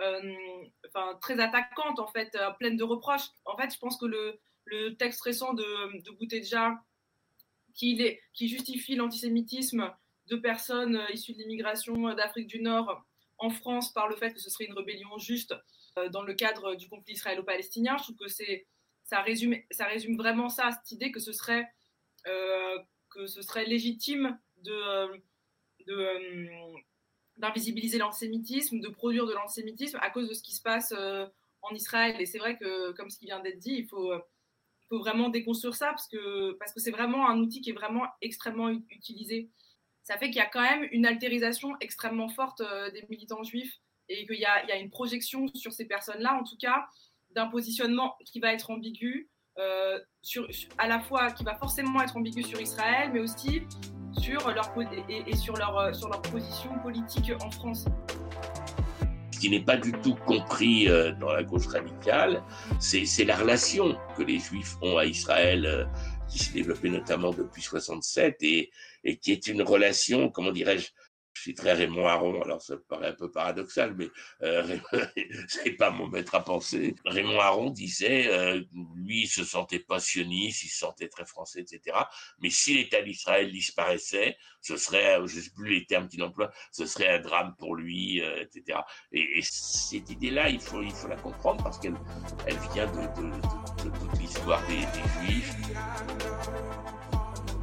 [0.00, 0.34] euh,
[0.88, 3.28] enfin, très attaquante, en fait, euh, pleine de reproches.
[3.44, 6.74] En fait, je pense que le, texte récent de, de Bouteja,
[7.72, 9.92] qui justifie l'antisémitisme
[10.32, 13.04] de personnes euh, issues de l'immigration d'Afrique du Nord
[13.38, 15.54] en France par le fait que ce serait une rébellion juste
[16.10, 17.96] dans le cadre du conflit israélo-palestinien.
[17.98, 18.28] Je trouve que
[19.04, 21.68] ça résume, ça résume vraiment ça, cette idée que ce serait,
[22.24, 25.22] que ce serait légitime de,
[27.36, 30.94] d'invisibiliser l'antisémitisme, de produire de l'antisémitisme à cause de ce qui se passe
[31.62, 32.18] en Israël.
[32.20, 35.28] Et c'est vrai que, comme ce qui vient d'être dit, il faut, il faut vraiment
[35.30, 39.50] déconstruire ça parce que parce que c'est vraiment un outil qui est vraiment extrêmement utilisé.
[40.02, 43.78] Ça fait qu'il y a quand même une altérisation extrêmement forte euh, des militants juifs
[44.08, 46.86] et qu'il y, a, une projection sur ces personnes-là, en tout cas,
[47.30, 49.98] d'un positionnement qui va être ambigu, euh,
[50.78, 53.62] à la fois qui va forcément être ambigu sur Israël, mais aussi
[54.18, 54.72] sur leur,
[55.08, 55.92] et, et sur, leur,
[56.30, 57.86] position politique en France.
[59.40, 62.42] Qui n'est pas du tout compris euh, dans la gauche radicale,
[62.78, 65.84] c'est la relation que les Juifs ont à Israël, euh,
[66.32, 68.70] qui s'est développée notamment depuis 67 et,
[69.04, 70.90] et qui est une relation, comment dirais-je,
[71.34, 74.08] je très Raymond Aron, alors ça paraît un peu paradoxal, mais
[74.42, 74.76] euh,
[75.48, 76.94] c'est pas mon maître à penser.
[77.04, 78.62] Raymond Aron disait, euh,
[78.96, 81.96] lui, il se sentait pas sioniste, il se sentait très français, etc.
[82.40, 86.86] Mais si l'État d'Israël disparaissait, ce serait, je sais plus les termes qu'il emploie, ce
[86.86, 88.80] serait un drame pour lui, euh, etc.
[89.12, 91.96] Et, et cette idée-là, il faut, il faut la comprendre parce qu'elle
[92.46, 93.06] elle vient de,
[93.82, 94.80] toute l'histoire des
[95.26, 95.54] Juifs.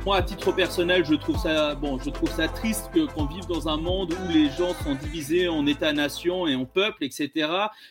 [0.05, 3.45] Moi, à titre personnel, je trouve ça, bon, je trouve ça triste que, qu'on vive
[3.47, 7.49] dans un monde où les gens sont divisés en États-nations et en peuples, etc.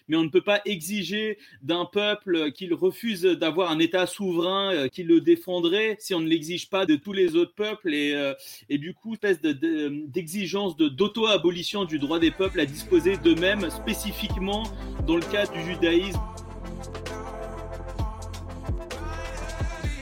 [0.08, 4.88] Mais on ne peut pas exiger d'un peuple qu'il refuse d'avoir un État souverain euh,
[4.88, 7.92] qui le défendrait si on ne l'exige pas de tous les autres peuples.
[7.92, 8.32] Et, euh,
[8.70, 13.18] et du coup, espèce de, de, d'exigence de, d'auto-abolition du droit des peuples à disposer
[13.18, 14.62] d'eux-mêmes spécifiquement
[15.06, 16.20] dans le cas du judaïsme.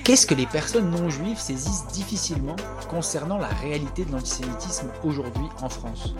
[0.06, 2.54] Qu'est-ce que les personnes non juives saisissent difficilement
[2.88, 6.14] concernant la réalité de l'antisémitisme aujourd'hui en France?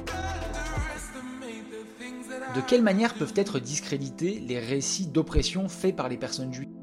[2.56, 6.74] De quelle manière peuvent être discrédités les récits d'oppression faits par les personnes juives?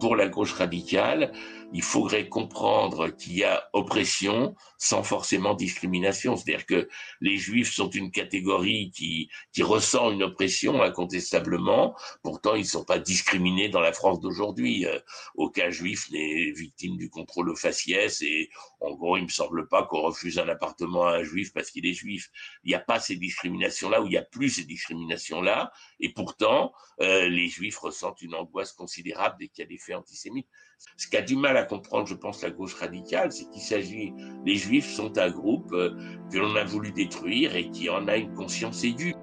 [0.00, 1.32] Pour la gauche radicale,
[1.74, 6.34] il faudrait comprendre qu'il y a oppression sans forcément discrimination.
[6.34, 6.88] C'est-à-dire que
[7.20, 9.30] les juifs sont une catégorie qui,
[9.62, 11.94] ressent une oppression incontestablement.
[12.24, 14.84] Pourtant, ils ne sont pas discriminés dans la France d'aujourd'hui.
[14.86, 14.98] Euh,
[15.36, 19.84] aucun juif n'est victime du contrôle au faciès et en gros, il me semble pas
[19.84, 22.28] qu'on refuse un appartement à un juif parce qu'il est juif.
[22.64, 25.70] Il n'y a pas ces discriminations-là ou il n'y a plus ces discriminations-là.
[26.00, 29.94] Et pourtant, euh, les juifs ressentent une angoisse considérable dès qu'il y a des faits
[29.94, 30.48] antisémites.
[30.96, 34.12] Ce qu'a du mal à comprendre, je pense, la gauche radicale, c'est qu'il s'agit,
[34.44, 35.90] les juifs sont un groupe euh,
[36.32, 39.14] que l'on a voulu détruire et qui en a une conscience aiguë.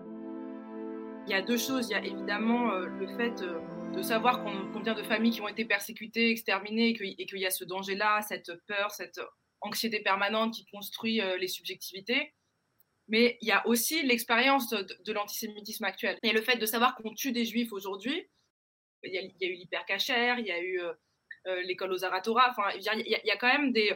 [1.26, 1.90] Il y a deux choses.
[1.90, 3.60] Il y a évidemment euh, le fait euh,
[3.94, 4.44] de savoir
[4.82, 8.52] vient de familles qui ont été persécutées, exterminées, et qu'il y a ce danger-là, cette
[8.68, 9.20] peur, cette
[9.62, 12.34] anxiété permanente qui construit les subjectivités.
[13.10, 16.18] Mais il y a aussi l'expérience de, l'antisémitisme actuel.
[16.24, 18.30] Et le fait de savoir qu'on tue des juifs aujourd'hui,
[19.04, 20.80] il, y a eu l'hypercachère, il y a eu
[21.66, 22.48] l'école aux Aratora.
[22.52, 23.92] Enfin, il y, a quand même des,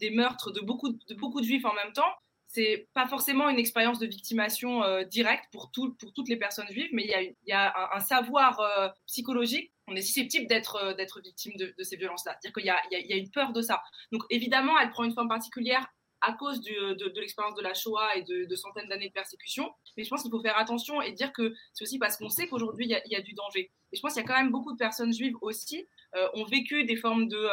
[0.00, 2.12] des meurtres de beaucoup, de beaucoup de juifs en même temps.
[2.46, 6.66] C'est pas forcément une expérience de victimation euh, directe pour, tout, pour toutes les personnes
[6.68, 9.72] juives, mais il y a, y a un, savoir euh, psychologique.
[9.86, 12.36] On est susceptible d'être euh, victime de, ces violences-là.
[12.40, 13.80] C'est-à-dire qu'il y, y, a une peur de ça.
[14.10, 15.86] Donc évidemment, elle prend une forme particulière
[16.22, 19.70] à cause de, de l'expérience de la Shoah et de, centaines d'années de persécution.
[19.96, 22.46] Mais je pense qu'il faut faire attention et dire que c'est aussi parce qu'on sait
[22.48, 23.70] qu'aujourd'hui, il y, y, a du danger.
[23.92, 25.86] Et je pense qu'il y a quand même beaucoup de personnes juives aussi
[26.34, 27.48] ont vécu des formes de,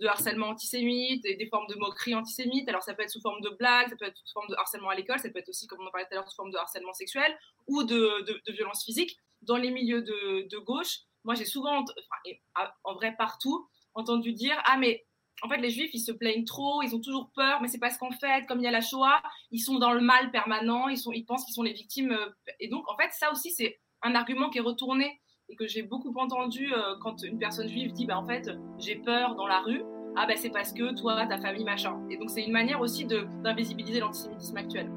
[0.00, 2.68] de harcèlement antisémite et des formes de moquerie antisémite.
[2.68, 4.88] Alors ça peut être sous forme de blague, ça peut être sous forme de harcèlement
[4.88, 6.50] à l'école, ça peut être aussi, comme on en parlait tout à l'heure, sous forme
[6.50, 9.18] de harcèlement sexuel ou de, de, violence physique.
[9.42, 14.56] Dans les milieux de, de gauche, moi j'ai souvent, enfin, en vrai partout, entendu dire
[14.64, 15.04] ah mais
[15.42, 17.98] en fait les juifs ils se plaignent trop, ils ont toujours peur, mais c'est parce
[17.98, 20.98] qu'en fait comme il y a la Shoah, ils sont dans le mal permanent, ils
[20.98, 23.80] sont, ils pensent qu'ils sont les victimes euh, et donc en fait ça aussi c'est
[24.02, 25.20] un argument qui est retourné
[25.50, 28.96] et que j'ai beaucoup entendu euh, quand une personne juive dit bah, en fait j'ai
[28.96, 29.82] peur dans la rue
[30.16, 31.96] ah bah, c'est parce que toi ta famille machin.
[32.10, 34.90] Et donc c'est une manière aussi d'invisibiliser l'antisémitisme actuel.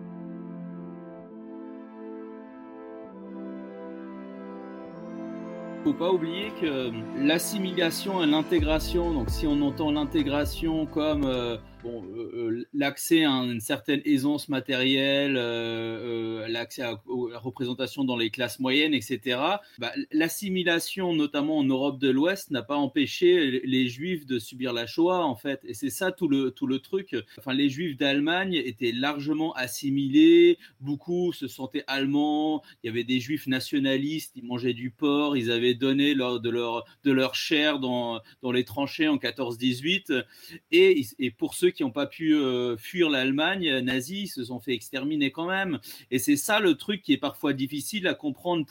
[5.83, 12.03] Faut pas oublier que l'assimilation et l'intégration donc si on entend l'intégration comme euh bon,
[12.15, 18.15] euh, l'accès à une certaine aisance matérielle, euh, euh, l'accès à, à, la représentation dans
[18.15, 19.39] les classes moyennes, etc.
[19.77, 24.87] Bah, L'assimilation, notamment en Europe de l'Ouest, n'a pas empêché les Juifs de subir la
[24.87, 25.61] Shoah, en fait.
[25.65, 27.15] Et c'est ça tout le, tout le truc.
[27.37, 33.19] Enfin, les Juifs d'Allemagne étaient largement assimilés, beaucoup se sentaient allemands, il y avait des
[33.19, 37.79] Juifs nationalistes, ils mangeaient du porc, ils avaient donné leur, de, leur, de leur chair
[37.79, 40.23] dans, dans les tranchées en 14-18.
[40.71, 44.73] Et, et pour ceux qui n'ont pas pu euh, fuir l'Allemagne nazie se sont fait
[44.73, 45.79] exterminer quand même.
[46.11, 48.65] Et c'est ça le truc qui est parfois difficile à comprendre,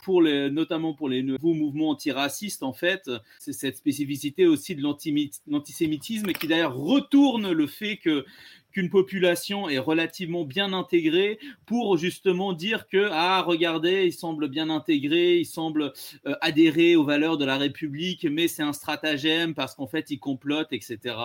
[0.49, 3.11] notamment pour les nouveaux mouvements antiracistes, en fait.
[3.39, 8.25] C'est cette spécificité aussi de l'antisémitisme qui d'ailleurs retourne le fait que
[8.73, 14.71] qu'une population est relativement bien intégrée pour justement dire que ah regardez il semble bien
[14.71, 15.93] intégré il semble
[16.27, 20.19] euh, adhérer aux valeurs de la République mais c'est un stratagème parce qu'en fait il
[20.19, 21.17] complote etc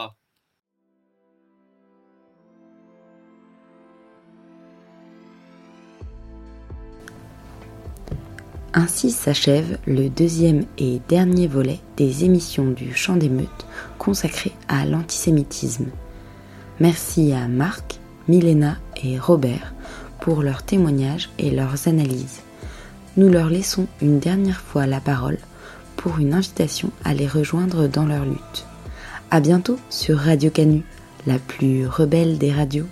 [8.80, 13.65] Ainsi s'achève le deuxième et dernier volet des émissions du Champ d'émeute
[13.97, 15.88] consacré à l'antisémitisme.
[16.80, 19.73] Merci à Marc, Milena et Robert
[20.19, 22.41] pour leurs témoignages et leurs analyses.
[23.17, 25.39] Nous leur laissons une dernière fois la parole
[25.95, 28.67] pour une invitation à les rejoindre dans leur lutte.
[29.32, 30.84] À bientôt sur Radio Canu,
[31.25, 32.86] la plus rebelle des radios.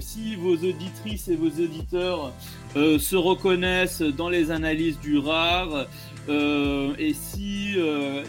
[0.00, 2.32] Si vos auditrices et vos auditeurs
[2.76, 5.86] euh, se reconnaissent dans les analyses du rare,
[6.28, 8.22] euh, et si euh,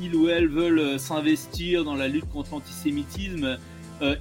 [0.00, 3.58] ils ou elles veulent s'investir dans la lutte contre l'antisémitisme,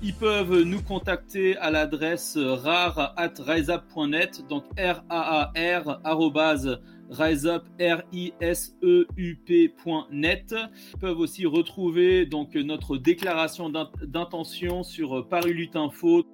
[0.01, 5.99] ils peuvent nous contacter à l'adresse rare at riseup.net, donc r a a r
[7.09, 10.55] riseup r i s e u p.net.
[10.93, 16.25] Ils peuvent aussi retrouver donc notre déclaration d'intention sur Paru Info.